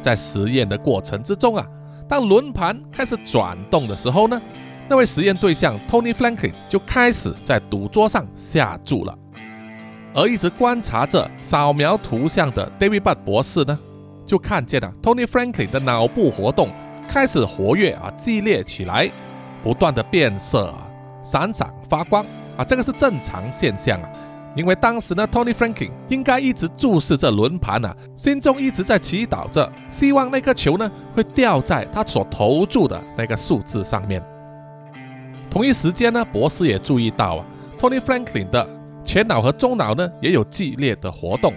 [0.00, 1.66] 在实验的过程之中啊，
[2.08, 4.40] 当轮盘开始转动的时候呢，
[4.88, 9.14] 那位实验对象 Tony Franklin 就开始在赌桌上下注了，
[10.18, 13.78] 而一直观察着扫描图像的 David Bud 博士呢。
[14.26, 16.70] 就看见了 Tony Franklin 的脑部活动
[17.08, 19.10] 开始活跃啊，激烈起来，
[19.62, 20.86] 不断的变色啊，
[21.24, 22.22] 闪闪发光
[22.56, 24.10] 啊，这个是正常现象啊。
[24.54, 34.22] 因为当时呢，Tony Franklin 应该一直注视着轮盘啊，心中一直在祈祷着，希望那颗球呢会掉在他所投注的那个数字上面。
[35.48, 37.46] 同一时间呢，博士也注意到啊
[37.80, 38.68] ，Tony Franklin 的
[39.08, 41.54] 前脑和中脑呢也有激烈的活动。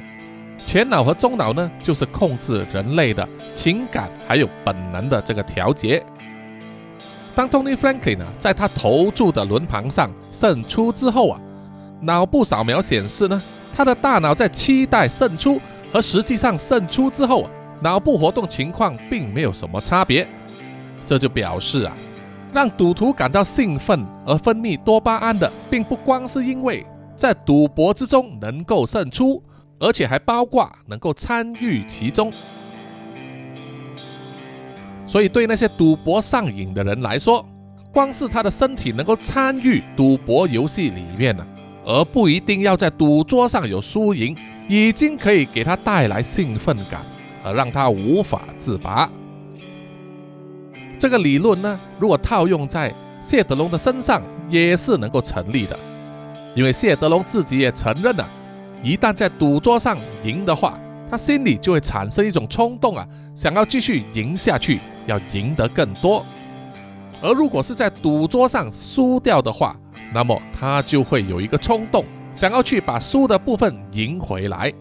[0.64, 6.02] 前脑和中脑呢，就是控制人类的情感还有本能的这个调节。
[7.36, 11.42] 当 Tony Franklin 呢，在他投注的轮盘上胜出之后啊，
[12.00, 15.60] 脑部扫描显示呢，他的大脑在期待胜出
[15.92, 17.50] 和实际上胜出之后，
[17.82, 20.26] 脑部活动情况并没有什么差别。
[21.06, 21.98] 这就表示啊，
[22.54, 26.86] 让赌徒感到兴奋而分泌多巴胺的，并不光是因为
[27.22, 29.44] 在赌博之中能够胜出。
[29.84, 32.32] 而且还包括能够参与其中，
[35.08, 37.44] 所以对那些赌博上瘾的人来说，
[37.92, 41.44] 光是他的身体能够参与赌博游戏里面呢，
[41.84, 44.38] 而不一定要在赌桌上有输赢，
[44.70, 47.04] 已经可以给他带来兴奋感，
[47.44, 49.10] 而让他无法自拔。
[51.00, 55.76] 这个理论呢，如果套用在谢德龙的身上，也是能够成立的，
[56.54, 58.30] 因为谢德龙自己也承认了，
[58.84, 60.78] 一旦在赌桌上赢的话，
[61.10, 66.26] 他心里就会产生一种冲动啊，想要继续赢下去，要赢得更多；
[67.22, 69.76] 而如果是在赌桌上输掉的话，
[70.14, 74.72] 那么他就会有一个冲动，想要去把输的部分赢回来。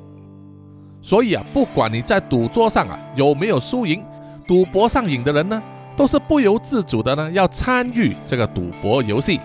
[1.00, 4.04] 所以啊，不管你在赌桌上啊有没有输赢，
[4.46, 5.62] 赌博上瘾的人呢，
[5.96, 9.40] 都是不由自主的呢要参与这个赌博游戏。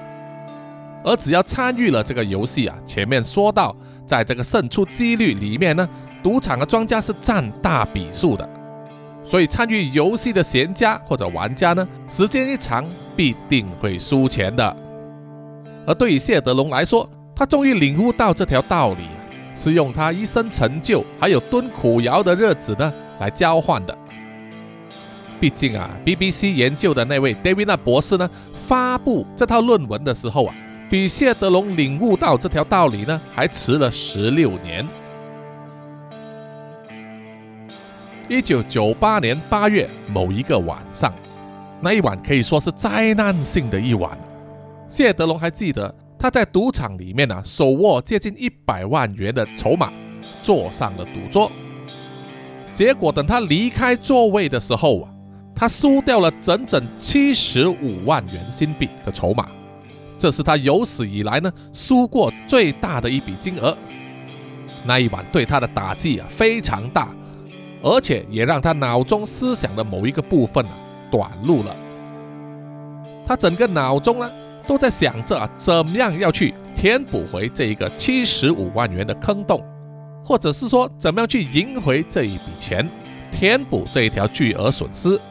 [1.06, 5.88] 而只要参与了这个游戏啊，前面说到，在这个胜出几率里面呢，
[6.24, 8.50] 赌场的庄家是占大比数的。
[9.24, 14.76] 所以参与游戏的闲家或者玩家呢，时间一长必定会输钱的。
[15.88, 19.08] 而对于谢德龙来说，他终于领悟到这条道理。
[19.58, 23.98] 是用他一生成就，还有蹲苦窑的日子呢，来交换的。
[25.40, 30.56] 毕竟啊，BBC 研究的那位 David 博士呢，发布这套论文的时候啊，
[30.90, 34.88] 比谢德龙领悟到这条道理呢，还迟了十六年。
[38.28, 41.14] 一九九八年八月某一个晚上，
[41.82, 44.18] 那一晚可以说是灾难性的一晚。
[44.88, 45.94] 谢德龙还记得。
[46.18, 49.94] 他在赌场里面呢，手握接近一百万元的筹码，
[50.42, 51.52] 坐上了赌桌。
[52.72, 55.10] 结果等他离开座位的时候啊，
[55.54, 59.48] 他输掉了整整七十五万元新币的筹码，
[60.26, 63.78] 这是他有史以来呢输过最大的一笔金额。
[64.84, 67.10] 那一晚对他的打击啊非常大，
[67.84, 70.72] 而且也让他脑中思想的某一个部分啊
[71.12, 71.76] 短路了。
[73.24, 74.28] 他整个脑中呢。
[74.68, 79.64] 都在想着啊，怎么样要去填补回这一个七十五万元的坑洞，
[80.24, 82.90] 或者是说怎么样去赢回这一笔钱，
[83.32, 85.22] 填补这一条巨额损失。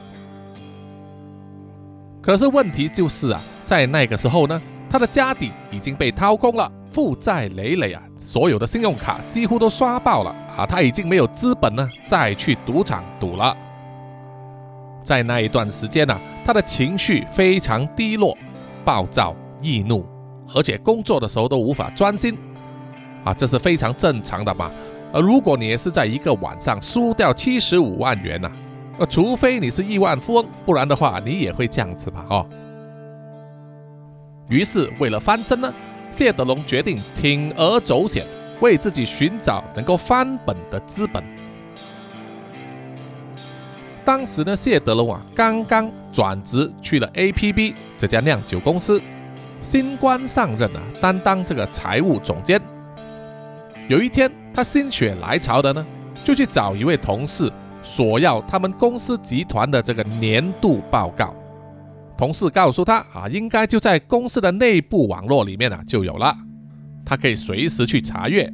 [2.22, 4.62] 可是问题就是啊，在那个时候呢，
[4.94, 13.56] 他的家底已经被掏空了，负债累累啊，所有的信用卡几乎都刷爆了啊，他已经没有资本呢再去赌场赌了。
[15.02, 18.38] 在那一段时间呢，他的情绪非常低落。
[18.84, 20.06] 暴躁易怒，
[20.54, 22.38] 而且工作的时候都无法专心，
[23.24, 24.70] 啊，这是非常正常的嘛。
[25.12, 28.48] 而如果你也是在一个晚上输掉七十五万元呢，
[29.00, 32.46] 呃，除非你是亿万富翁，不然的话你也会这样子吧，哦。
[34.48, 35.72] 于是为了翻身呢，
[36.10, 38.26] 谢德龙决定铤而走险，
[38.60, 41.24] 为自己寻找能够翻本的资本。
[44.04, 49.00] 当时呢，谢德龙啊刚刚转职去了 APB 这家酿酒公司，
[49.62, 52.60] 新官上任啊，担当这个财务总监。
[53.88, 55.86] 有一天，他心血来潮的呢，
[56.22, 57.50] 就去找一位同事
[57.82, 61.34] 索要他们公司集团的这个年度报告。
[62.16, 66.36] 同事告诉他啊，应该就在公司的内部网络里面啊就有了，
[67.04, 68.52] 他可以随时去查阅。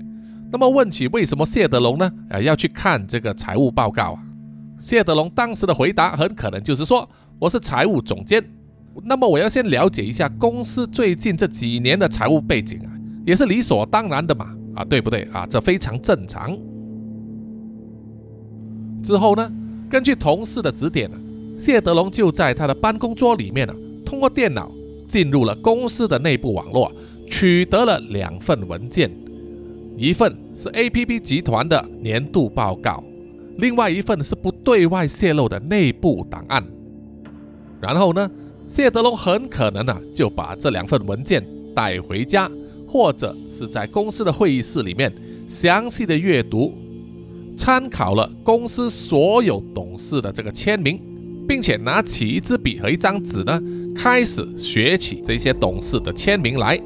[0.51, 4.23] 那么问起为什么谢德龙呢，啊要去看这个财务报告啊？
[4.81, 8.43] 谢德龙当时的回答很可能就是说：“我是财务总监，
[9.05, 12.91] 那么我要先了解一下公司最近这几年的财务背景啊，
[13.27, 15.47] 也是理所当然的嘛，啊，对不对啊？
[15.47, 16.59] 这非常正常。”
[19.05, 19.53] 之后呢，
[19.89, 21.17] 根据同事的指点呢，
[21.61, 24.73] 谢德龙就在他的办公桌里面呢，通过电脑
[25.07, 26.91] 进入了公司的内部网络，
[27.27, 29.11] 取得了两份文件，
[29.95, 33.05] 一份是 APP 集团的年度报告。
[33.59, 36.65] 另外一份是不对外泄露的内部档案，
[37.79, 38.31] 然后呢，
[38.67, 41.47] 谢德龙很可能啊就把这两份文件
[41.77, 42.51] 带回家，
[42.89, 45.13] 或者是在公司的会议室里面
[45.47, 46.73] 详细的阅读，
[47.55, 50.99] 参考了公司所有董事的这个签名，
[51.51, 53.61] 并且拿起一支笔和一张纸呢，
[53.93, 56.79] 开始学起这些董事的签名来。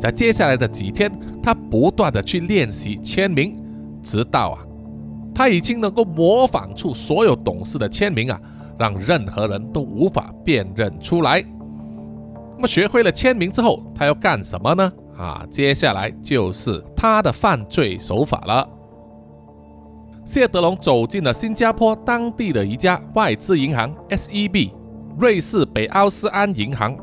[0.00, 3.54] 在接下来的几天，他不断的去练习签名，
[4.02, 4.64] 直到啊。
[5.34, 8.40] 他已经能够模仿出所有董事的签名啊，
[8.78, 11.44] 让任何人都无法辨认出来。
[12.56, 14.90] 那么学会了签名之后，他要干什么呢？
[15.18, 18.66] 啊，接下来就是他的犯罪手法了。
[20.24, 24.70] 谢德龙走进了新加坡当地的一家外资银行 SEB，
[25.18, 26.96] 瑞士北奥斯安银行。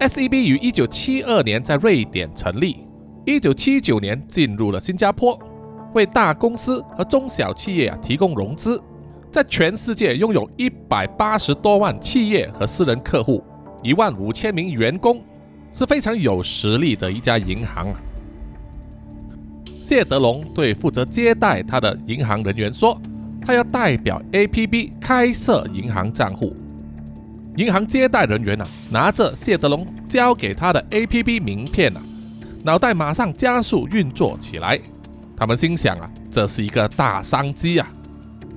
[0.00, 2.76] SEB 于1972年在瑞典成立
[3.24, 5.38] ，1979年进入了新加坡。
[5.94, 8.82] 为大公司和中小企业啊提供融资，
[9.32, 13.42] 在全世界拥有一百八十多万企业和私人客户，
[13.82, 15.22] 一万五千名员工，
[15.72, 17.94] 是非常有实力的一家银行。
[19.88, 23.00] 谢德龙对负责接待他的银行人员说
[23.40, 26.56] ：“他要代表 APB 开设银行账户。
[27.54, 32.02] 银行接待人员啊，拿着谢德龙交给他的 APB 名片啊，
[32.64, 34.76] 脑袋马上加速运作起来。
[35.36, 37.88] 他们心想啊，这是一个大商机啊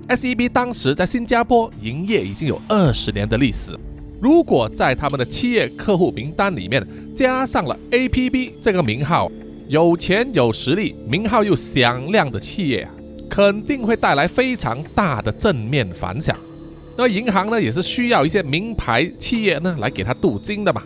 [0.08, 3.78] ！SEB 当时在新加坡营业已经有二十年的历史，
[4.20, 6.84] 如果在他们的企业客户名单里面
[7.16, 9.32] 加上了 APB 这个名号，
[9.70, 12.92] 有钱有实力、名号又响亮的企业啊，
[13.30, 16.36] 肯定会带来非常大的正面反响。
[16.98, 20.82] 那银行呢，也是需要一些名牌企业呢来给他镀金的嘛。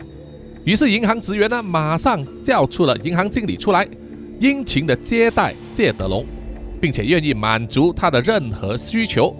[0.64, 3.88] 于是银行职员呢，马上叫出了银行经理出来，
[4.38, 6.26] 殷勤的接待谢德龙，
[6.78, 9.34] 并且愿意满足他的任何需求。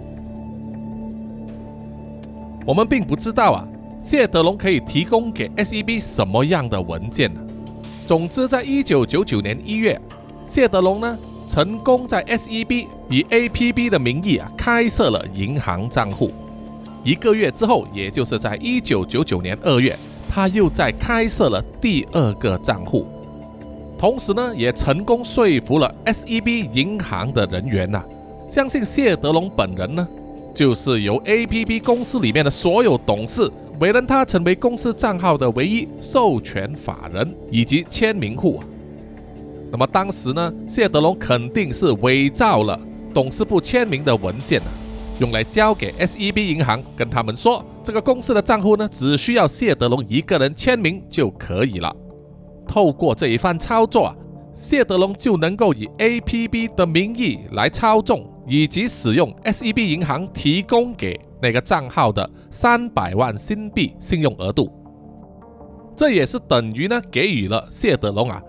[2.65, 3.63] 我们并不知道啊，
[4.01, 7.41] 谢德龙可以提供给 SEB 什么样的文件呢？
[8.07, 9.99] 总之，在一九九九年一月，
[10.47, 11.17] 谢德龙呢
[11.49, 16.31] 成功在 SEB 以 APB 的名义啊开设了银行账户。
[17.03, 19.97] 一个月之后，也就是在一九九九年二月，
[20.29, 23.07] 他又在开设了第二个账户，
[23.97, 28.03] 同时呢，也成功说服了 SEB 银行的人员呐，
[28.47, 30.07] 相信谢德龙本人呢，
[30.53, 38.61] 就是由 APB 公司里面的所有董事委任他成为公司账号的唯一授权法人以及签名户。
[39.71, 42.79] 那么当时呢，谢德龙肯定是伪造了
[43.13, 44.67] 董事部签名的文件啊。
[45.19, 51.93] 用来交给 SEB 银行，跟他们说，这个公司的账户呢，只需要谢德龙一个人签名就可以了。
[52.67, 54.15] 透过这一番操作啊，
[54.53, 64.71] 谢德龙就能够以 APB 的名义来操纵以及使用 SEB 银行提供给那个账号的三百万新币信用额度。
[65.95, 68.41] 这也是等于呢，给予了谢德龙啊，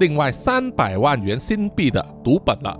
[0.00, 2.76] 另外三百万元新币的赌本了。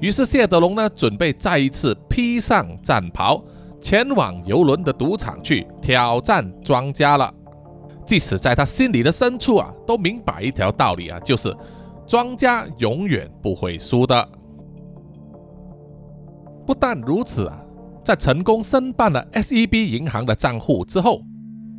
[0.00, 3.40] 于是谢德龙呢，准备再一次披上战袍，
[3.80, 7.32] 前往游轮的赌场去挑战庄家了。
[8.04, 11.56] 即使在他心里的深处啊，都明白一条道理啊，就是
[12.06, 14.28] 庄家永远不会输的。
[16.66, 17.58] 不但如此啊，
[18.06, 21.24] 在成功申办了 SEB 银行的账户之后，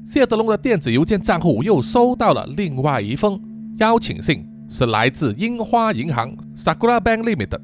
[0.03, 3.41] 谢德龙的电子邮件账户又收到了另外一封
[3.78, 7.61] 邀请信，是来自樱花银行 （Sakura Bank Limited）。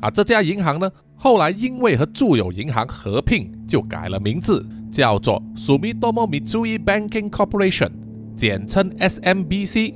[0.00, 7.90] 啊，这家银行呢，后来因为和住友银行合并，就改了名字，叫做 Sumitomo Mitsui Banking Corporation，
[8.36, 9.94] 简称 SMBC，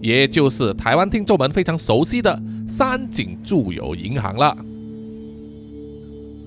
[0.00, 4.56] 也就是台湾听众们非常熟悉的三井住友银行了。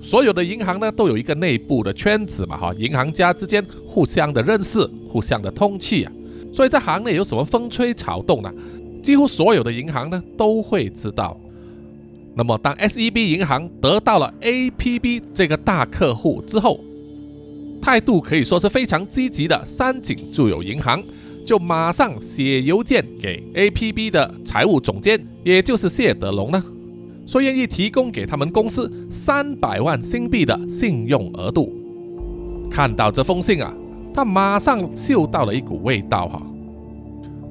[0.07, 6.11] 所有的银行呢，都有一个内部的圈子嘛，哈，银行家之间互相的认识，互相的通气啊，
[6.53, 8.49] 所以在行内有什么风吹草动呢，
[9.03, 11.37] 几乎所有的银行呢都会知道。
[12.35, 16.79] 那么，当 SEB 银行得到了 APB 这个大客户之后，
[17.81, 19.61] 态度可以说是非常积极的。
[19.65, 21.03] 三井住友银行
[21.45, 26.63] 就马上写邮件给 APB 的财务总监，也就是谢德龙呢，
[27.27, 31.71] 说愿意提供给他们公司三百万新币的信用额度。
[32.71, 33.71] 看到这封信啊，
[34.13, 36.41] 他马上嗅到了一股味道哈。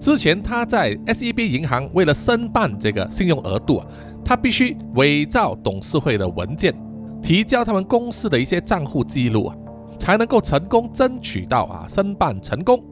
[0.00, 3.86] 之前他在 SEB 银行为了申办这个信用额度啊。
[4.28, 6.74] 他必须伪造董事会的文件，
[7.22, 9.54] 提交他们公司的一些账户记录啊，
[10.00, 12.82] 才能够成功争取到啊申办成功。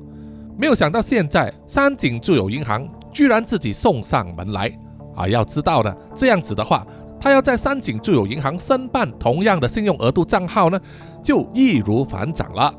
[0.57, 4.71] 没有想到现在三井住友银行居然自己送上门来
[5.17, 5.29] 啊！
[5.29, 6.87] 要知道呢，这样子的话，
[7.21, 10.81] 他要在三井住友银行申办同样的信用额度账号呢，
[11.23, 12.75] 就易如反掌了。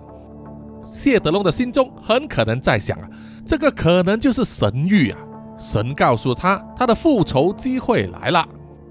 [0.81, 3.09] 谢德龙的心中很可能在想啊，
[3.45, 5.19] 这个可能就是神谕啊。
[5.57, 8.45] 神告诉他，他的复仇机会来了，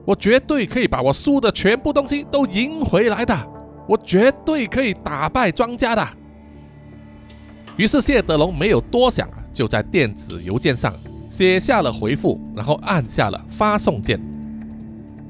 [0.04, 3.36] 我绝对可以把我输的全部东西都赢回来的，
[3.86, 6.08] 我绝对可以打败庄家的。
[7.76, 10.94] 于是谢德龙没有多想啊，就在电子邮件上
[11.34, 14.20] 写下了回复，然后按下了发送键。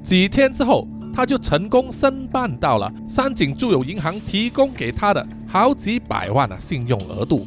[0.02, 7.46] 几天之后，他就成功申办到了三井住友银行提供给他的好几百万的信用额度。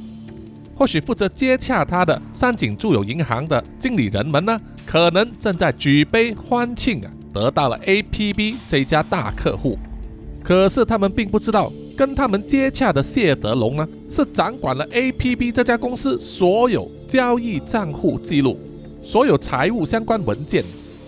[0.75, 9.77] 或许负责接洽他的三井住友银行的经理人们呢，可能正在举杯欢庆啊，得到了 APB 这家大客户。
[10.43, 18.57] 可是他们并不知道，跟他们接洽的谢德龙呢，是掌管了 APB 这家公司所有交易账户记录、
[19.01, 20.63] 所有财务相关文件，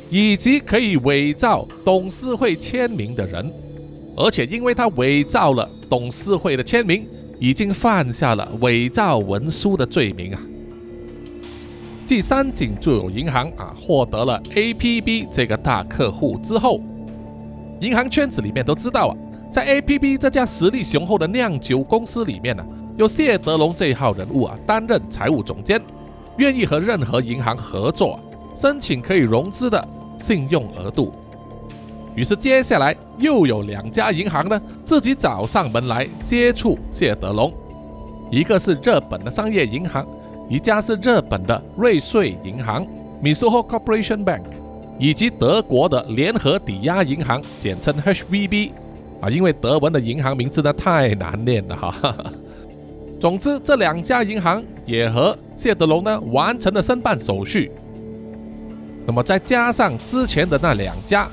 [0.10, 3.50] 以及可以伪造董事会签名的人。
[4.18, 7.06] 而且因为他伪造了董事会的签名。
[7.42, 10.42] 已经犯下了伪造文书的罪名啊！
[12.06, 16.82] 继三井住友银行啊获得了 APB 这个大客户之后，
[17.80, 19.16] 银行圈子里面都知道啊，
[19.52, 22.64] 在 APP 这家实力雄厚的酿酒公司里面呢，
[22.96, 25.82] 有谢德龙这一号人物啊担任财务总监，
[26.38, 28.20] 愿意和任何银行合作，
[28.56, 29.84] 申请可以融资的
[30.20, 31.12] 信用额度。
[32.16, 37.52] 于是接下来又有两家银行呢自己找上门来接触谢德龙，
[38.30, 40.06] 一个是日本的商业银行，
[40.48, 42.86] 一家是日本的瑞穗银行
[43.22, 44.44] m i s u h o Corporation Bank），
[45.00, 48.70] 以及德国的联合抵押银行，简称 HVB。
[49.22, 52.16] 啊，因为德文的银行名字呢太难念了哈。
[53.20, 57.72] 总之，这两家银行也和谢德龙呢完成了申办手续。
[59.06, 61.28] 那么再加上之前的那两家。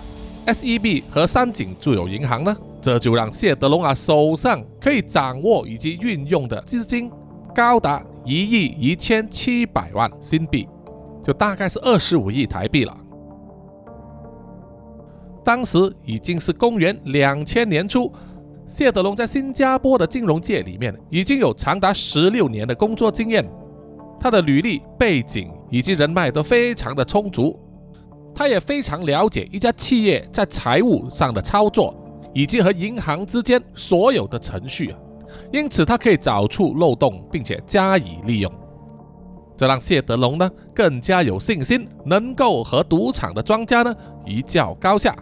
[0.46, 7.10] S.E.B 和三井住友银行呢，这就让谢德龙啊手上可以掌握以及运用的资金
[7.52, 10.68] 高达一亿一千七百万新币，
[11.24, 12.96] 就大概是二十五亿台币了。
[15.46, 18.12] 当时已经是公元两千年初，
[18.66, 23.48] 谢德龙在新加坡的金融界里面已经有长达十六年的工作经验，
[24.18, 27.56] 他的履历、背景以及人脉都非常的充足。
[28.34, 31.94] 他也非常了解一家企业在财务上的操作，
[32.34, 34.98] 以及和银行之间所有的程序啊，
[35.52, 38.52] 因此他可以找出漏洞，并且加以利用。
[39.56, 43.94] 这让谢德龙呢更加有信心，能够和赌场的庄家呢
[44.26, 45.16] 一较高下。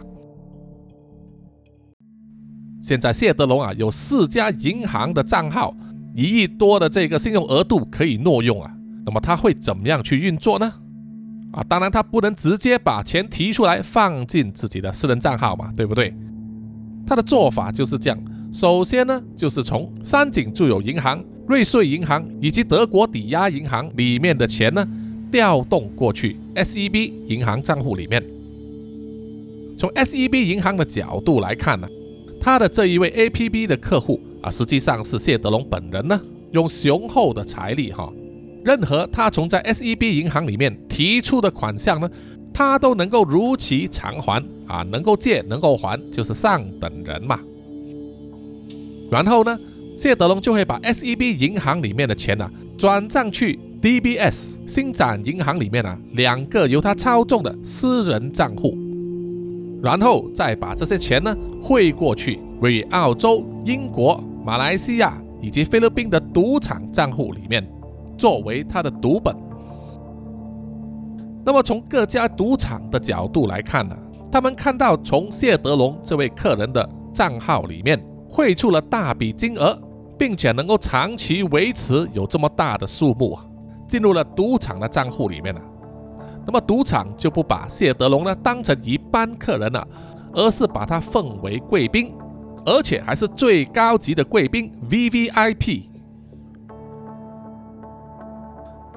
[2.85, 5.75] 现在谢德龙啊有四家银行的账号，
[6.13, 8.71] 一亿多的这个信用额度可以挪用啊，
[9.03, 10.71] 那么他会怎么样去运作呢？
[11.51, 16.13] 啊，当然他不能直接把钱提出来放进自己的私人账号嘛，对不对？
[17.07, 18.19] 他的做法就是这样：
[18.53, 24.87] 首先呢，就是从三井住友银行、瑞穗银行以及德国抵押银行里面的钱呢，
[25.31, 28.23] 调动过去 SEB 银行账户里面。
[29.75, 31.87] 从 SEB 银行的角度来看呢，
[32.45, 36.21] 他的这一位 APB 的客户啊，实际上是谢德龙本人呢，
[36.51, 38.13] 用雄厚的财力哈。
[38.63, 42.07] 任何他从在 SEB 银行里面提出的款项呢，
[42.53, 47.39] 他都能够如期偿还啊，能够借能够还就是上等人嘛。
[49.09, 49.59] 然后呢，
[49.97, 58.77] 谢德龙就会把 SEB 银行里面的钱呢转账去 DBS 新展银行里面啊两个由他操纵的私人账户，
[59.81, 67.65] 然后再把这些钱呢汇过去为澳洲、英国、马来西亚以及菲律宾的赌场账户里面。
[68.17, 69.35] 作为他的赌本，
[71.43, 73.93] 那么从各家赌场的角度来看呢，
[74.31, 79.77] 他们看到从谢德龙这位客人的账号里面汇出了大笔金额，
[80.17, 83.45] 并且能够长期维持有这么大的数目啊，
[83.85, 85.61] 进入了赌场的账户里面了。
[86.45, 89.87] 那么赌场就不把谢德龙呢当成一般客人了，
[90.33, 92.13] 而是把他奉为贵宾，
[92.65, 95.83] 而且还是最高级的贵宾 VVIP。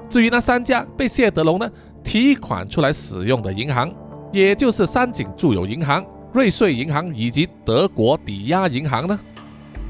[0.09, 1.69] 至于那三家被谢德龙呢
[2.03, 3.93] 提款出来使用的银行，
[4.31, 9.19] 也就是三井住友银行、瑞穗银行以及德国抵押银行呢，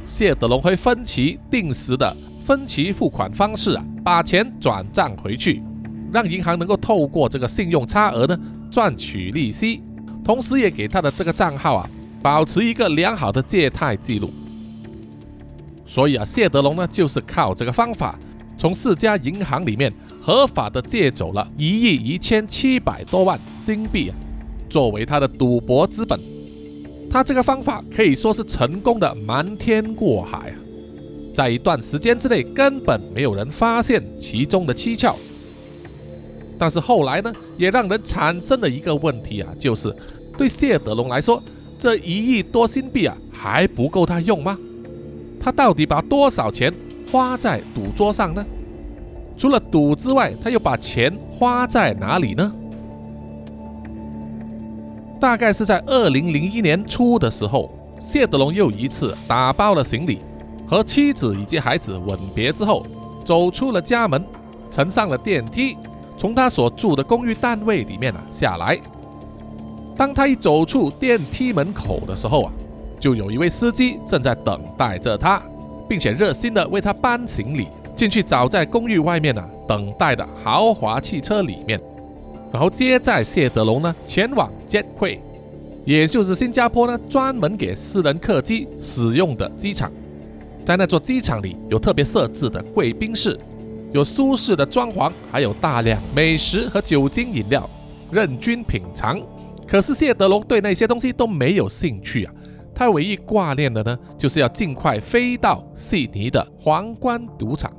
[0.05, 5.63] 谢德龙会分期定时的分期付款方式啊，把钱转账回去，
[6.11, 8.39] 让银行能够透过这个信用差额呢
[8.71, 9.81] 赚取利息，
[10.23, 11.89] 同时也给他的这个账号啊
[12.21, 14.31] 保持一个良好的借贷记录。
[15.85, 18.17] 所以啊，谢德龙呢就是靠这个方法，
[18.57, 19.91] 从四家银行里面。
[20.21, 24.13] 合法的借走了一亿一千七百多万新币啊，
[24.69, 26.19] 作为他的赌博资本。
[27.09, 30.55] 他这个方法可以说是成功的瞒天过海啊，
[31.33, 35.15] 在一段时间之内根本没有人发现其中的蹊跷。
[36.59, 39.95] 但是后来呢，也让人产生了一个问题啊，就是
[40.37, 41.41] 对谢德龙来说，
[41.79, 44.57] 这一亿多新币啊还不够他用吗？
[45.39, 46.71] 他到底把多少钱
[47.09, 48.45] 花在赌桌上呢？
[49.37, 52.53] 除了赌之外，他又把钱花在哪里呢？
[55.17, 60.19] 大概是在二零零一年初的时候，谢德龙又一次打包了行李，
[60.67, 62.85] 和妻子以及孩子吻别之后，
[63.23, 64.21] 走出了家门，
[64.71, 65.77] 乘上了电梯，
[66.19, 68.77] 从他所住的公寓单位里面啊下来。
[69.97, 72.51] 当他一走出电梯门口的时候啊，
[72.99, 75.41] 就有一位司机正在等待着他，
[75.87, 77.67] 并且热心的为他搬行李。
[77.95, 81.77] 进去找在公寓外面呢等待的豪华汽车里面，
[82.49, 85.19] 然后接载谢德龙呢前往 Jetway，
[85.83, 89.91] 也就是新加坡呢专门给私人客机使用的机场。
[90.65, 93.37] 在那座机场里有特别设置的贵宾室，
[93.91, 97.69] 有舒适的装潢，还有大量美食和酒精饮料
[98.11, 99.19] 任君品尝，
[99.67, 102.33] 可是谢德龙对那些东西都没有兴趣啊，
[102.73, 107.71] 他唯一挂念的呢，就是要尽快飞到悉尼的皇冠赌场。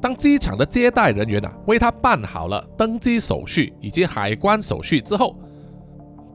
[0.00, 5.36] 当机场的接待人员啊为他办好了登机手续以及海关手续之后，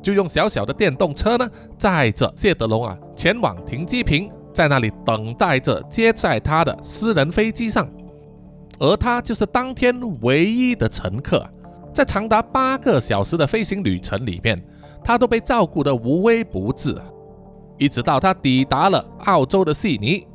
[0.01, 7.88] 就用小小的电动车呢载着谢德龙啊前往停机坪，在那里等待着接载他的私人飞机上，
[8.80, 11.45] 而他就是当天唯一的乘客，
[11.93, 14.62] 在长达八个小时的飞行旅程里面，
[15.04, 16.95] 他都被照顾得无微不至，
[17.78, 20.26] 一直到他抵达了澳洲的悉尼。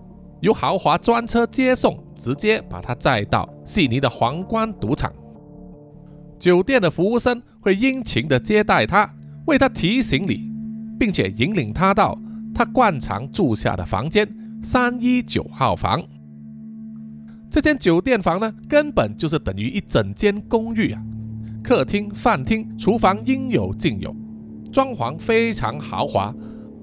[0.40, 5.12] 由豪华专车接送，直接把他载到悉尼的皇冠赌场。
[6.38, 9.12] 酒店的服务生会殷勤地接待他，
[9.46, 10.48] 为他提行李，
[10.96, 12.16] 并且引领他到
[12.58, 14.28] 他惯常住下的房间
[14.64, 16.02] 三一九号房。
[17.48, 21.00] 这间酒店房呢，根本就是等于一整间公寓啊！
[21.62, 24.12] 客厅、饭厅、厨房应有尽有，
[24.72, 26.34] 装潢非常豪华。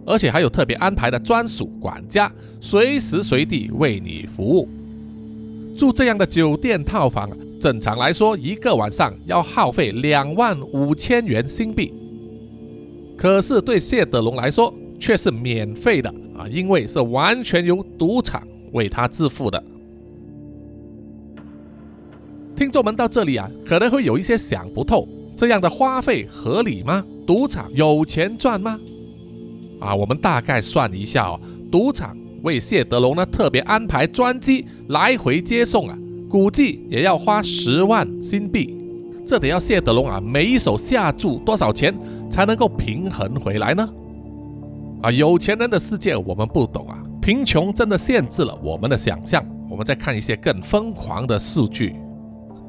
[0.05, 4.69] 而且还有特别安排的专属管家，随时随地为你服务。
[5.75, 11.93] 住这样的酒店套房，正常来说一个晚上要耗费两万五千元新币。
[13.17, 18.41] 可是对谢德龙来说却是免费的啊，因为是完全由赌场
[18.73, 19.63] 为他支付的。
[22.55, 27.03] 听众们到这里啊，可能会有一些想不透，这样的花费合理吗？
[27.27, 28.79] 赌场有钱赚吗？
[29.79, 31.39] 啊，我们大概算一下哦，
[31.69, 35.97] 赌场为谢德龙呢特别安排专机来回接送啊，
[36.29, 38.73] 估计也要花十万新币。
[39.27, 41.93] 这得要谢德龙啊每一手下注多少钱
[42.29, 43.87] 才能够平衡回来呢？
[45.01, 49.45] 啊，有钱人的世界我们不懂啊，贫穷真的限制了我们的想象。
[49.69, 51.95] 我们再看一些更疯狂的数据，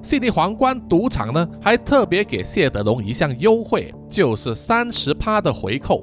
[0.02, 6.02] 悉尼皇冠赌场呢还特别给谢德龙一项优惠，就是三十趴的回扣。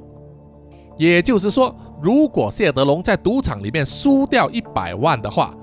[0.96, 5.54] 也就是说，如果谢德龙在赌场里面输掉一百万的话，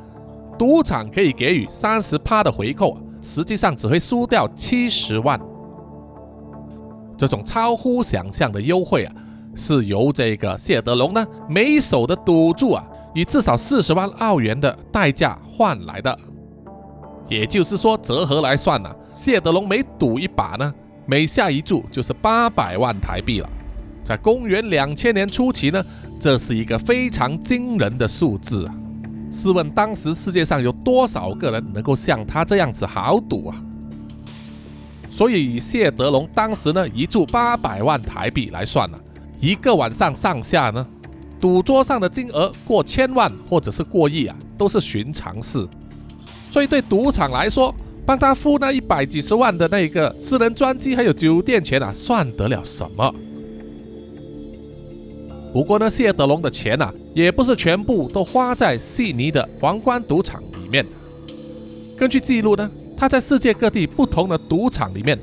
[0.59, 5.39] 赌场可以给予三十趴的回扣，实际上只会输掉七十万。
[7.17, 9.15] 这种超乎想象的优惠啊，
[9.55, 12.83] 是由这个谢德龙呢每手的赌注啊，
[13.13, 16.17] 以至少四十万澳元的代价换来的。
[17.29, 20.73] 也就是说，折合来算呢，谢德龙每赌一把呢，
[21.05, 23.49] 每下一注就是八百万台币了。
[24.03, 25.81] 在公元两千年初期呢，
[26.19, 28.75] 这是一个非常惊人的数字啊！
[29.31, 33.55] 试问当时世界上有多少个人能够像他这样子豪赌啊？
[35.09, 38.97] 所以以谢德龙当时呢一注八百万台币来算呢，
[39.41, 40.85] 一个晚上上下呢，
[41.39, 45.67] 赌桌上的金额过千万或者是过亿啊，都是寻常事。
[46.51, 47.73] 所以对赌场来说，
[48.05, 53.11] 帮他付那一百几十万的那个私人专机还有酒店钱啊，算得了什么？
[55.51, 60.85] 不过呢，谢德龙的钱呐，也不是全部都花在悉尼的皇冠赌场里面。
[61.97, 65.17] 根据记录呢，他在世界各地不同的赌场里面，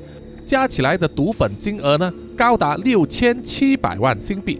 [0.49, 4.59] 加起来的赌本金额呢，高达六千七百万新币。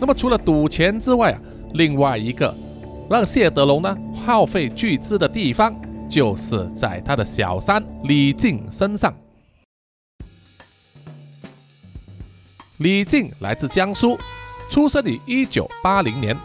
[0.00, 1.40] 那么除了赌钱之外啊，
[1.74, 2.52] 另外一个
[3.08, 3.96] 让谢德龙呢
[4.26, 5.72] 耗费巨资的地方，
[6.08, 9.14] 就是在他的小三李静身上。
[12.78, 14.18] 李静来自江苏，
[14.68, 16.36] 出生于一九八零年，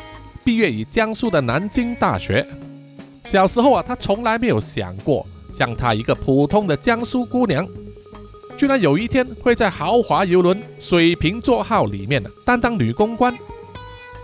[0.43, 2.45] 毕业于江苏的南京大学。
[3.23, 7.67] 小时候啊，他从来没有想过，像她一个普通的江苏姑娘，
[8.57, 13.35] 居然有一天会在豪华游轮水瓶座号里面担当女公关。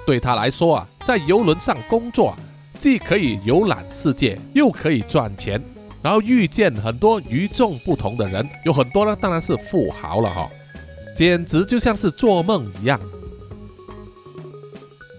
[0.06, 2.36] 对他来说啊，在游轮上工作，
[2.80, 5.62] 既可以游览世界，又可以赚钱，
[6.02, 10.50] 然后遇见很多与众不同的人，有很多呢，当然是富豪了哈。
[11.16, 13.00] 简直就像是做梦一样。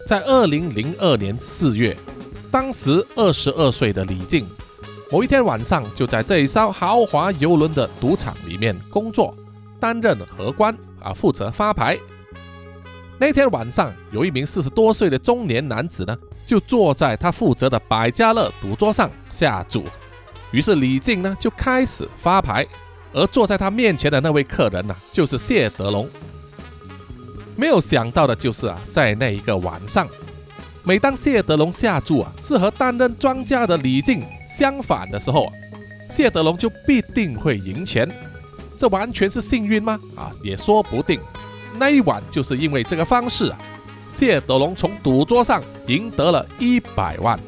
[0.08, 1.96] 在二零零二年四月，
[2.50, 4.46] 当时二十二岁的李静，
[5.12, 9.36] 某一天晚上就在这一艘豪华游轮的赌场里面工作，
[9.78, 11.98] 担任荷官啊，负责发牌。
[13.18, 19.84] 那天晚上，有一名四十多岁的中年男子呢，就坐在他负责的百家乐赌桌上下注。
[20.50, 22.66] 于是李静呢就开始发牌。
[23.12, 26.08] 而坐在他面前的那位客人呢，就是谢德龙。
[27.54, 30.08] 没有想到的就是啊，在那一个晚上，
[30.84, 35.52] 每当谢德龙下注啊，是和担任庄家的李靖相反的时候啊，
[36.10, 38.10] 谢德龙就必定会赢钱。
[38.76, 39.98] 这完全是幸运吗？
[40.16, 41.20] 啊，也说不定。
[41.78, 43.58] 那一晚就是因为这个方式啊，
[44.08, 47.38] 谢德龙从赌桌上赢得了一百万。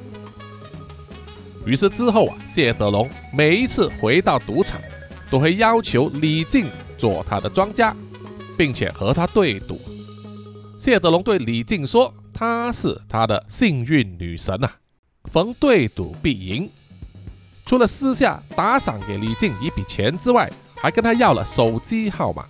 [1.66, 4.80] 于是之后啊，谢德龙每一次回到赌场。
[5.30, 6.66] 都会要求李靖
[6.97, 7.97] 做他的庄家，
[8.57, 9.80] 并且和他对赌。
[10.78, 14.70] 谢德龙对李靖说：“她是他的幸运女神啊，
[15.30, 16.68] 逢对赌必赢。”
[17.64, 22.45] 除了私下打赏给李靖一笔钱之外，还跟他要了手机号码。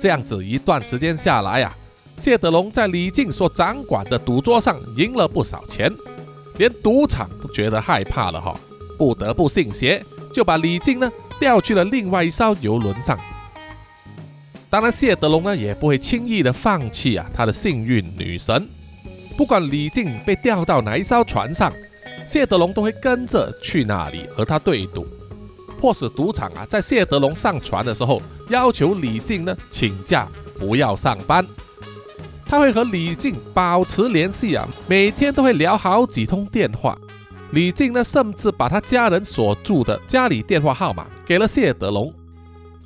[0.00, 1.70] 这样子一段时间下来呀，
[2.16, 5.92] 谢德龙在李靖所掌管的赌桌上赢了不少钱，
[6.56, 8.58] 连赌场都觉得害怕了哈，
[8.96, 13.18] 不得不信邪，就把李靖呢调去了另外一艘游轮上。
[14.70, 18.68] 当然，谢德龙呢也不会轻易的放弃啊他的幸运女神，
[19.36, 21.72] 不管李靖被调到哪一艘船上，
[22.26, 25.06] 谢德龙都会跟着去那里和他对赌。
[25.80, 31.46] 迫使赌场啊，在谢德龙上船的时候，要求李靖呢请假，不要上班。
[32.44, 36.98] 他会和李靖保持联系啊，每天都会聊好几通电话。
[37.52, 42.12] 李靖呢，甚至把他家人所住的家里电话号码给了谢德龙。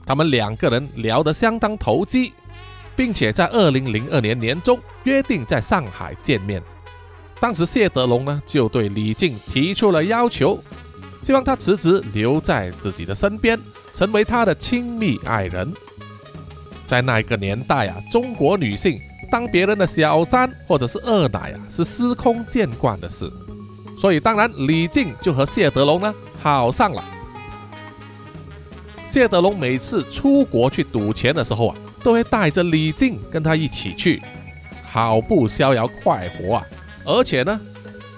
[0.04, 2.32] 他们两个人聊得相当投机，
[2.96, 6.62] 并且在二零零二年年中约定在上海见面。
[7.40, 10.58] 当时谢德龙呢，就对李静提出了要求。
[11.20, 13.58] 希望他辞职留在自己的身边，
[13.92, 15.72] 成为他的亲密爱人。
[16.86, 18.98] 在那个年代啊，中国女性
[19.30, 23.30] 当别人的小三或者是二奶啊，是司空见惯的事。
[23.96, 27.04] 所以当然，李静就和谢德龙呢好上了。
[29.12, 34.22] 谢德龙每次出国去赌钱的时候啊，都会带着李靖跟他一起去，
[34.84, 36.66] 好不逍遥快活啊！
[37.04, 37.60] 而且呢。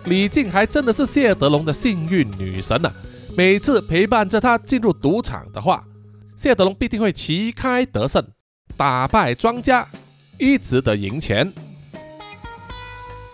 [0.04, 2.92] 李靖还真的是谢德龙的幸运女神呢。
[3.36, 5.82] 每次陪伴着他进入赌场的话，
[6.36, 8.24] 谢德龙必定会旗开得胜，
[8.76, 9.88] 打败庄家，
[10.38, 11.52] 一直的赢钱。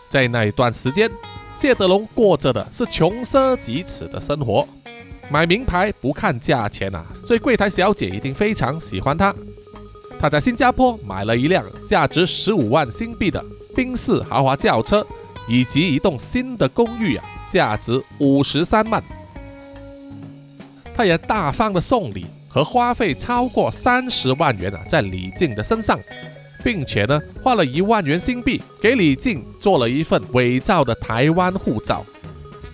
[0.09, 1.11] 在那一段时间，
[1.55, 4.67] 谢德龙过着的是穷奢极侈的生活，
[5.31, 9.35] 买名牌不看价钱啊，所以柜台小姐一定非常喜欢他。
[10.18, 13.43] 他在新加坡买了一辆价值十五万新币的
[13.74, 15.07] 宾士豪华轿车。
[15.49, 19.03] 以及一栋新的公寓啊，价值五十三万。
[20.95, 25.99] 他也大方的送礼和花费超过三十万元啊，在李靖的身上，
[26.62, 32.07] 并且呢，花了一万元新币给李靖做了一份伪造的台湾护照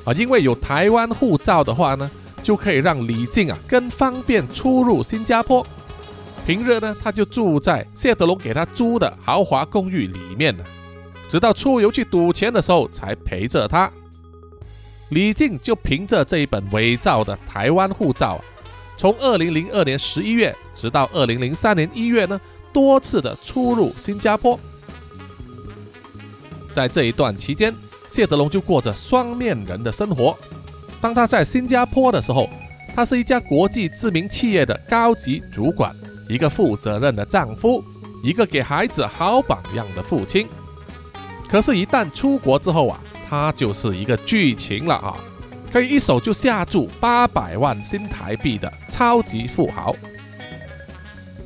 [0.05, 2.11] 啊，因为有台湾护照的话呢，
[2.47, 5.67] 就可以让李靖啊更方便出入新加坡。
[6.47, 10.63] 平日呢，他就住在谢德龙给他租的豪华公寓里面呢。
[11.29, 13.91] 直到出游去赌钱的时候才陪着他。
[15.09, 18.41] 李靖就凭着这一本伪造的台湾护照，
[18.97, 22.41] 从二零零二年十一月直到二零零三年一月呢，
[22.73, 24.57] 多次的出入新加坡。
[26.73, 27.75] 在这一段期间，
[28.09, 30.39] 谢德龙就过着双面人的生活。
[31.07, 32.51] 当他在新加坡的时候，
[32.93, 35.95] 他是一家国际知名企业的高级主管，
[36.29, 37.81] 一个负责任的丈夫，
[38.25, 40.49] 一个给孩子好榜样的父亲。
[41.49, 43.01] 可是，一旦出国之后啊，
[43.31, 45.15] 他就是一个剧情了啊，
[45.73, 49.95] 可以一手就下注八百万新台币的超级富豪。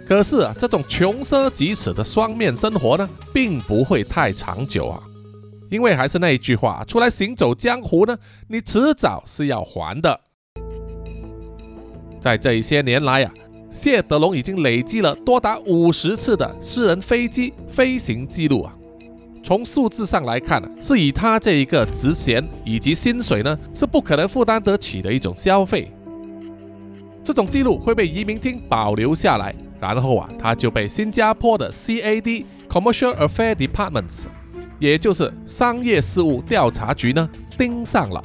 [0.08, 5.02] 可是啊，这种穷奢极侈的双面生活呢，并不会太长久啊，
[5.70, 8.18] 因为还是那一句话，出来行走江湖呢，
[8.48, 10.20] 你迟早是要还的。
[12.20, 13.32] 在这一些年来啊，
[13.70, 18.76] 谢德龙已经累积了多达五十次的私人飞机飞行记录啊。
[19.42, 25.90] 从数字上来看呢，是以他这一个职衔以及薪水呢，是不可能负担得起的一种消费。
[27.24, 34.24] 这种记录会被移民厅保留下来，然后啊，他就被新加坡的 CAD（Commercial Affairs Departments）
[34.80, 38.20] 也就是商业事务调查局呢盯上了。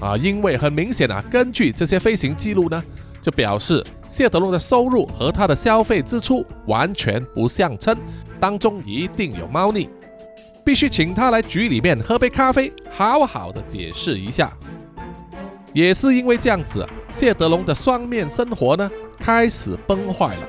[0.00, 2.80] 啊，因为很明显啊，根据这些飞行记录呢，
[3.20, 7.96] 就表示谢德龙的收入和他的消费支出完全不相称，
[8.38, 9.90] 当中一定有猫腻。
[10.64, 14.52] 必须请他来局里面喝杯咖啡，好好的解释一下。
[15.72, 20.48] 也是因为这样子，谢德龙的双面生活呢开始崩坏了。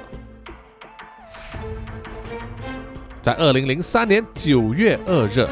[3.21, 5.45] 在二零零三年九月二日，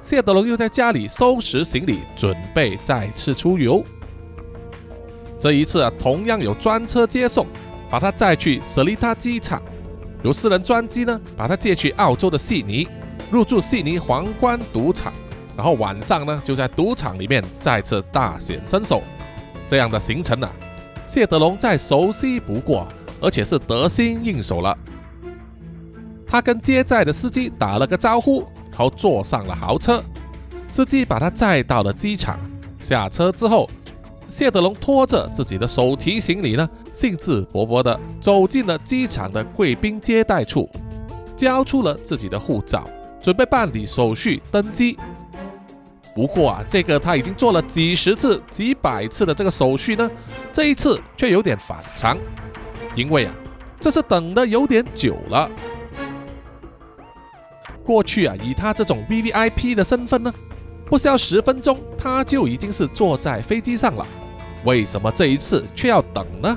[0.00, 3.84] 谢德龙又在家里收拾行李，准备再次出游。
[5.38, 7.46] 这一次啊，同样有专车接送，
[7.90, 9.60] 把他载去舍利塔机场，
[10.22, 12.88] 由私人专机呢把他接去澳洲的悉尼。
[13.30, 15.12] 入住悉尼皇冠赌场，
[15.56, 19.02] 然后晚上呢就在赌场里面再次大显身手，
[19.68, 20.50] 这样的行程呢，
[21.06, 22.88] 谢德龙再熟悉不过，
[23.20, 24.76] 而且是得心应手了。
[26.30, 30.00] 他跟接载的司机打了个招呼，然后坐上了豪车，
[30.68, 32.38] 司机把他载到了机场。
[32.78, 33.68] 下车之后，
[34.28, 40.70] 谢德龙拖着自己的手提行李呢，兴致勃勃地走进了机场的贵宾接待处，
[41.36, 42.88] 交出了自己的护照，
[43.20, 44.96] 准备办理手续登机。
[46.14, 50.08] 不过啊，这个他已经做了几十次、几百次的这个手续呢，
[50.52, 52.16] 这一次却有点反常，
[52.94, 53.34] 因为啊，
[53.80, 55.50] 这是等的有点久了。
[57.90, 60.32] 过去啊，以他这种 V V I P 的身份呢，
[60.86, 64.06] 不需要十分钟，他就已经是坐在飞机上了。
[64.64, 66.56] 为什么这一次却要等呢？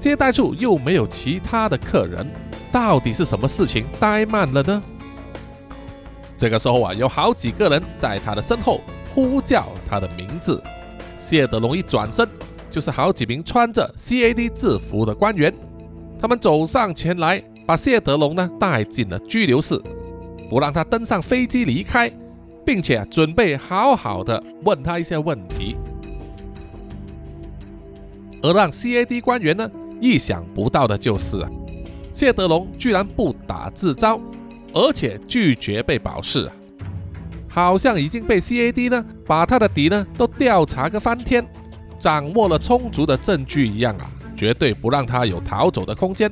[0.00, 2.28] 接待处又没有其他的客人，
[2.72, 4.82] 到底是什么事情怠慢了呢？
[6.36, 8.80] 这个时候啊，有好几个人在他的身后
[9.14, 10.60] 呼叫他的名字。
[11.16, 12.28] 谢德龙一转身，
[12.68, 15.54] 就是好几名穿着 CAD 制服的官员，
[16.20, 19.80] 他们走上前来，把谢德龙呢带进了拘留室，
[20.48, 22.10] 不让他登上飞机离开，
[22.64, 25.76] 并且准备好好的问他一些问题。
[28.42, 29.70] 而让 CAD 官员呢
[30.00, 31.44] 意想不到的就是，
[32.12, 34.20] 谢德龙居然不打自招。
[34.76, 36.50] 而且拒绝被保释，
[37.48, 41.46] 好像已经被 CAD 呢把他的底呢都调查个翻天，
[41.96, 46.28] 掌握了充足的证据一样啊，绝对不让他有逃走的空间。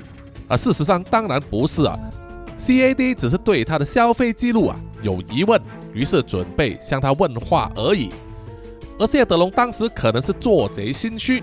[0.49, 1.97] 而事实上当然不是啊
[2.63, 5.61] ，CAD 只是对他的消费记录啊有疑问，
[5.93, 8.09] 于是准备向他问话而已。
[9.01, 11.43] 而谢德龙当时可能是做贼心虚，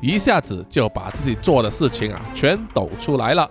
[0.00, 3.50] 一下子就把自己做的事情啊全抖出来了。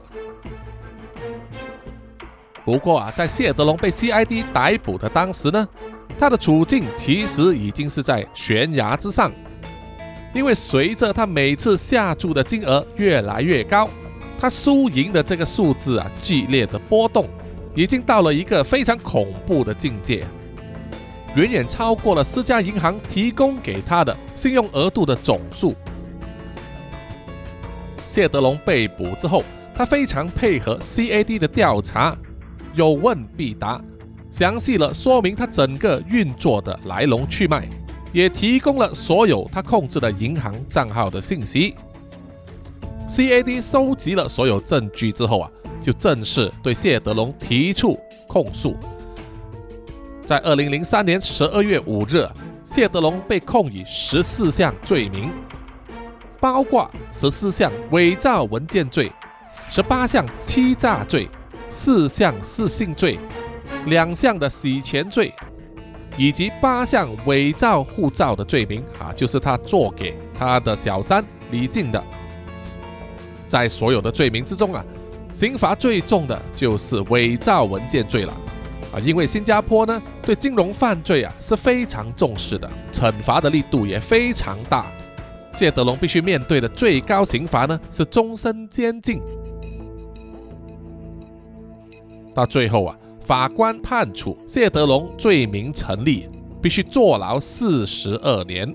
[2.64, 5.68] 不过啊，在谢德龙被 CID 逮捕的当时呢，
[6.18, 9.30] 他的处境其实已经是在悬崖之上，
[10.34, 13.90] 因为随着他每次下注的金额越来越高，
[14.40, 17.28] 他输赢的这个数字啊剧烈的波动，
[17.76, 20.24] 已经到了一个非常恐怖的境界，
[21.36, 25.76] 远远超过了私家银行提供给他的信用额度的总数。
[28.08, 32.18] 谢德龙被捕之后，他非常配合 CAD 的调查。
[32.76, 33.82] 有问必答，
[34.32, 37.68] 详细了说明他整个运作的来龙去脉，
[38.14, 41.76] 也提供了所有他控制的银行账号的信息。
[43.10, 45.50] CAD 收集了所有证据之后啊，
[45.82, 48.78] 就正式对谢德龙提出控诉。
[50.26, 52.28] 在二零零三年十二月五日，
[52.64, 55.32] 谢德龙被控以十四项罪名，
[56.40, 59.12] 包括十四项伪造文件罪、
[59.70, 61.28] 十八项欺诈罪。
[61.72, 63.20] 四项失信罪，
[63.86, 65.32] 两项的洗钱罪，
[66.18, 72.04] 以及八项伪造护照的罪名啊，就是他做给他的小三李静的。
[73.50, 74.86] 在所有的罪名之中啊，
[75.34, 78.34] 刑罚最重的就是伪造文件罪了
[78.94, 84.86] 啊，因为新加坡呢对金融犯罪啊是非常重视的，惩罚的力度也非常大。
[85.52, 89.20] 谢德龙必须面对的最高刑罚呢是终身监禁。
[92.34, 92.96] 到最后啊，
[93.26, 96.30] 法官判处谢德龙罪名成立，
[96.62, 98.74] 必须坐牢四十二年。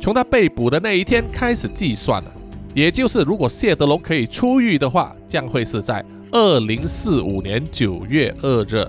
[0.00, 2.32] 从他被捕的那一天开始计算了，
[2.74, 8.86] 也就是如果谢德龙可以出狱的话，将会是在二零四五年九月二日。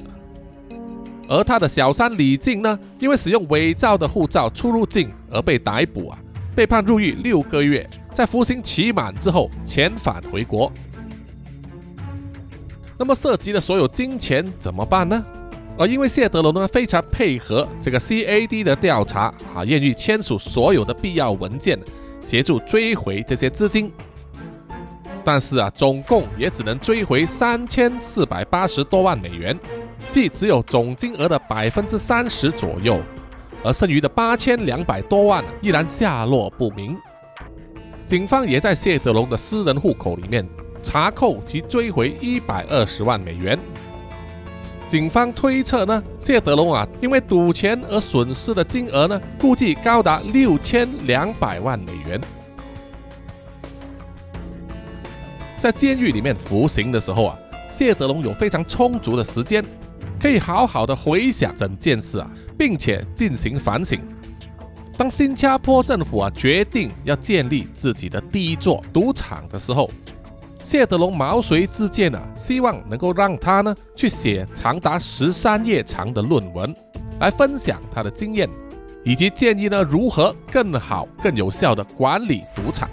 [1.27, 6.17] 而他的小三李静呢，因为使用伪造的护照出入境而被逮捕啊，
[6.55, 10.71] 被判入狱六个月，在服刑期满之后遣返回国。
[12.99, 15.25] 那么涉及的所有金钱怎么办呢？
[15.77, 21.79] 而因为谢德龙呢非常配合这个 CAD 的调查啊，愿意签署所有的必要文件，
[22.23, 23.91] 协助追回这些资金。
[25.23, 29.55] 但是啊，总共也只能追回三千四百八十多万美元，
[30.11, 32.99] 即只有总金额的百分之三十左右，
[33.63, 36.97] 而剩余的八千两百多万依然下落不明。
[38.07, 40.43] 警方也在谢德龙的私人户口里面。
[40.85, 43.57] 查扣及追回一百二十万美元。
[44.93, 52.21] 警方推测呢，谢德龙啊，因为赌钱而损失的金额呢，估计高达六千两百万美元。
[55.59, 57.35] 在监狱里面服刑的时候啊，
[57.71, 59.65] 谢德龙有非常充足的时间，
[60.21, 63.99] 可以好好的回想整件事啊，并且进行反省。
[64.95, 69.89] 当新加坡政府啊决定要建立自己的第一座赌场的时候，
[70.63, 76.73] 谢德龙毛遂自荐啊，希望能够让他呢去写长达十三页长的论文，
[77.19, 78.49] 来分享他的经验，
[79.03, 82.89] 以及建议呢如何更好、更有效的管理赌场。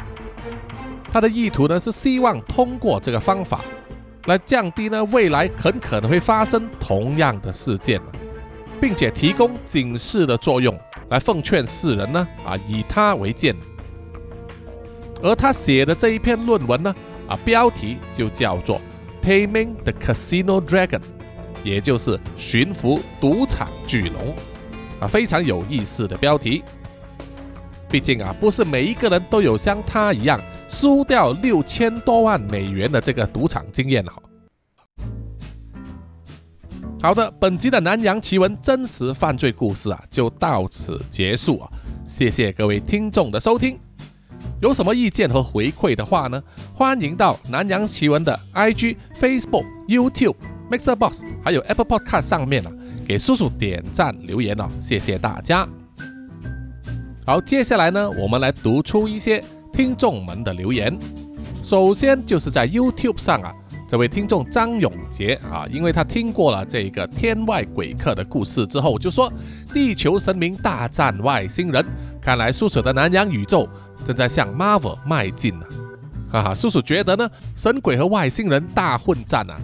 [1.13, 3.61] 他的意图呢是希望通过这个方法，
[4.27, 8.01] 来降低呢未来很可能会发生同样的事件，
[8.81, 10.77] 并且提供警示的作用，
[11.09, 13.55] 来奉劝世人呢啊以他为鉴。
[15.23, 16.95] 而他写的这一篇论文呢，
[17.31, 18.81] 啊，标题就叫做
[19.25, 20.99] 《Taming the Casino Dragon》，
[21.63, 24.35] 也就是驯服赌场巨龙，
[25.01, 26.65] 啊，非常有意思的标题。
[27.89, 34.21] 毕竟啊，不是每一个人都有像他一样输掉六千多万美元的这个赌场经验哈。
[37.01, 41.71] 好的，本集的南洋奇闻真实犯罪故事啊，就到此结束啊！
[42.07, 43.79] 谢谢各位听众的收听。
[44.61, 46.43] 有什么意见和回馈的话呢？
[46.75, 50.37] 欢迎到南洋奇闻的 IG、Facebook、YouTube、
[50.71, 52.73] Mixer Box 还有 Apple Podcast 上面啊，
[53.07, 54.69] 给叔叔点赞留言哦！
[54.81, 55.67] 谢谢大家。
[57.27, 60.99] 好，接下来呢，我们来读出一些听众们的留言。
[61.63, 63.53] 首先就是在 YouTube 上啊。
[63.89, 69.33] 这位听众张永杰啊，因为他听过了这个天外鬼客的故事之后，就说
[69.75, 71.85] 地球神明大战外星人，
[72.21, 73.69] 看来叔叔的南洋宇宙
[74.07, 75.67] 正在向 Marvel 迈进呢。
[76.33, 79.57] 哈哈，叔叔觉得呢，神鬼和外星人大混战啊，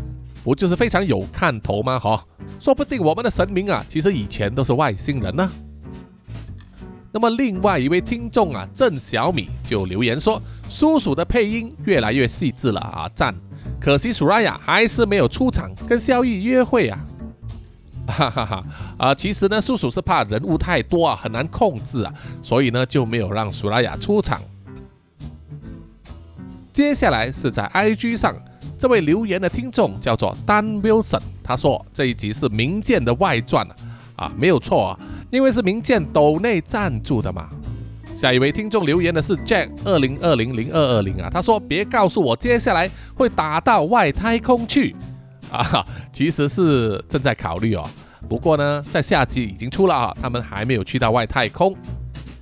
[0.43, 1.99] 不就是非常有看头吗？
[1.99, 2.25] 哈，
[2.59, 5.51] 说不定我们的神明啊，其实以前都是外星人呢。
[7.13, 13.35] 那么另外一位听众啊，郑小米就留言说，叔叔的配音越来越细致了啊，赞。
[13.81, 16.99] 可惜苏拉雅还是没有出场跟萧逸约会啊！
[18.07, 18.65] 哈哈哈
[18.97, 19.15] 啊！
[19.15, 24.41] 其实呢，叔叔是怕人物太多啊，很难控制啊，所以呢就没有让苏拉雅出场。
[26.73, 28.35] 接下来是在 IG 上
[28.79, 33.75] 这位留言的听众叫做 Dan Wilson，他说这一集是明剑的外传啊，
[34.17, 34.99] 啊没有错啊，
[35.31, 37.49] 因为是明剑斗内赞助的嘛。
[38.15, 44.97] 下一位听众留言的是 Jack 二零二零零二二零啊，他说别告诉我接下来会打到外太空去
[45.57, 47.89] 啊哈，其实是正在考虑哦。
[48.29, 51.77] 不过呢，在下集已经出了啊，他们还没有去到外太空，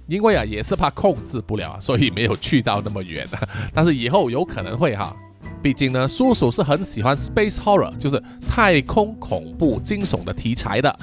[0.06, 3.26] 因为啊也是怕控制不了，所以没有去到那么远。
[3.74, 5.14] 但是以后有可能会哈，
[5.62, 10.98] 毕竟呢，叔叔是很喜欢 space horror，就是太空恐怖惊悚的题材的。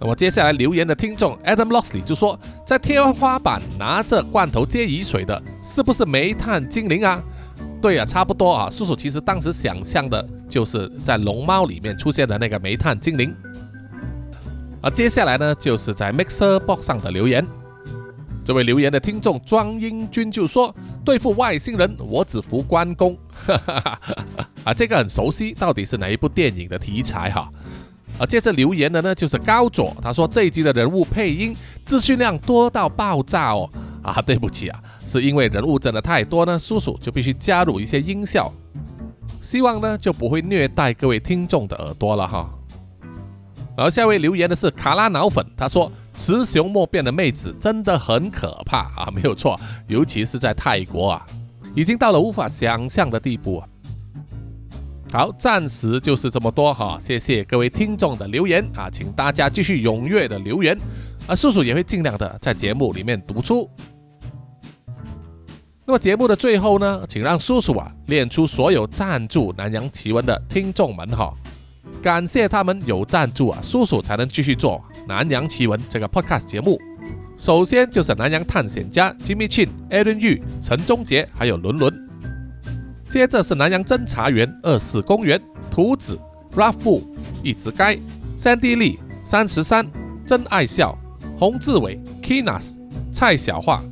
[0.00, 7.20] 那么接下来留言的听众 Adam Lockley 就说，在天花板拿着罐头接雨水的，是不是煤炭精灵啊？
[7.80, 8.68] 对啊，差不多啊。
[8.70, 13.34] 叔叔其实当时想象的就是在龙猫里面出现的那个煤炭精灵。
[14.80, 17.46] 而接下来呢，就是在 Mixer Box 上的留言。
[18.44, 20.74] 这位留言的听众庄英军就说，
[21.04, 23.16] 对付外星人，我只服关公。
[24.64, 27.50] 啊，这个很熟悉，到底是哪一部电影的题材哈？
[28.18, 31.54] 而接着留言的呢，就是高佐，他说这一集的人物配音
[31.84, 33.68] 资讯量多到爆炸哦，
[34.02, 38.52] 啊，对不起啊，是因为人物真的太多呢，叔叔就必须加入一些音效，
[39.40, 42.48] 希望呢就不会虐待各位听众的耳朵了哈。
[43.74, 51.26] 然后下位留言的是卡拉脑粉，他说雌雄莫辨的妹子真的很可怕啊， 没有错，尤其是在泰国啊，
[51.74, 53.62] 已经到了无法想象的地步。
[55.10, 60.78] 好，暂时就是这么多哈，谢谢各位听众的留言啊，请大家继续踊跃的留言，
[61.26, 63.70] 啊，叔叔也会尽量的在节目里面读出。
[65.88, 71.32] 那么节目的最后呢，请让叔叔啊念出所有赞助南洋奇闻的听众们哈，
[72.02, 76.78] 感谢他们有赞助啊，叔叔才能继续做南洋奇闻这个 podcast 节目。
[77.38, 82.08] 首先就是南洋探险家吉米庆、艾伦玉、陈忠杰还有伦伦。
[83.08, 86.20] 接着是南洋侦查员二四公园、图子、
[86.54, 87.02] Raffu、
[87.42, 87.98] 一直该、
[88.36, 89.90] 三 D 利、三十三、
[90.26, 90.94] 真爱笑、
[91.38, 92.74] 洪志伟、Kinas、
[93.10, 93.82] 蔡小桦、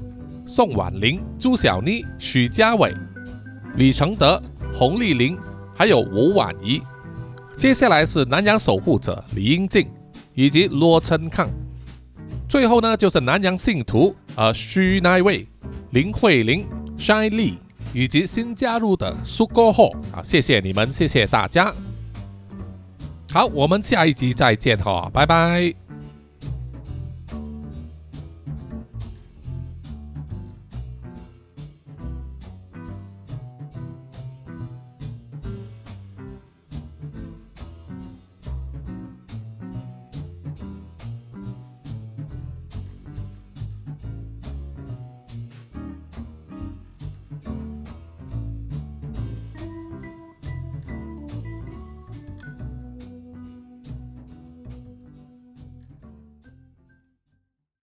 [0.46, 2.94] 宋婉玲、朱小妮、许家伟、
[3.76, 4.40] 李承德、
[4.72, 5.36] 洪丽玲，
[5.74, 6.80] 还有吴婉仪。
[7.58, 9.88] 接下来是南洋守护者李英静
[10.34, 11.48] 以及罗琛康。
[12.48, 15.46] 最后呢，就是南洋信徒呃徐乃位、
[15.90, 16.66] 林慧玲、
[16.96, 17.54] Shine Lee。
[17.94, 21.72] 以及新加入的苏哥后啊，谢谢你们，谢谢大家。
[23.32, 25.85] 好，我们下一集再见哈，拜拜。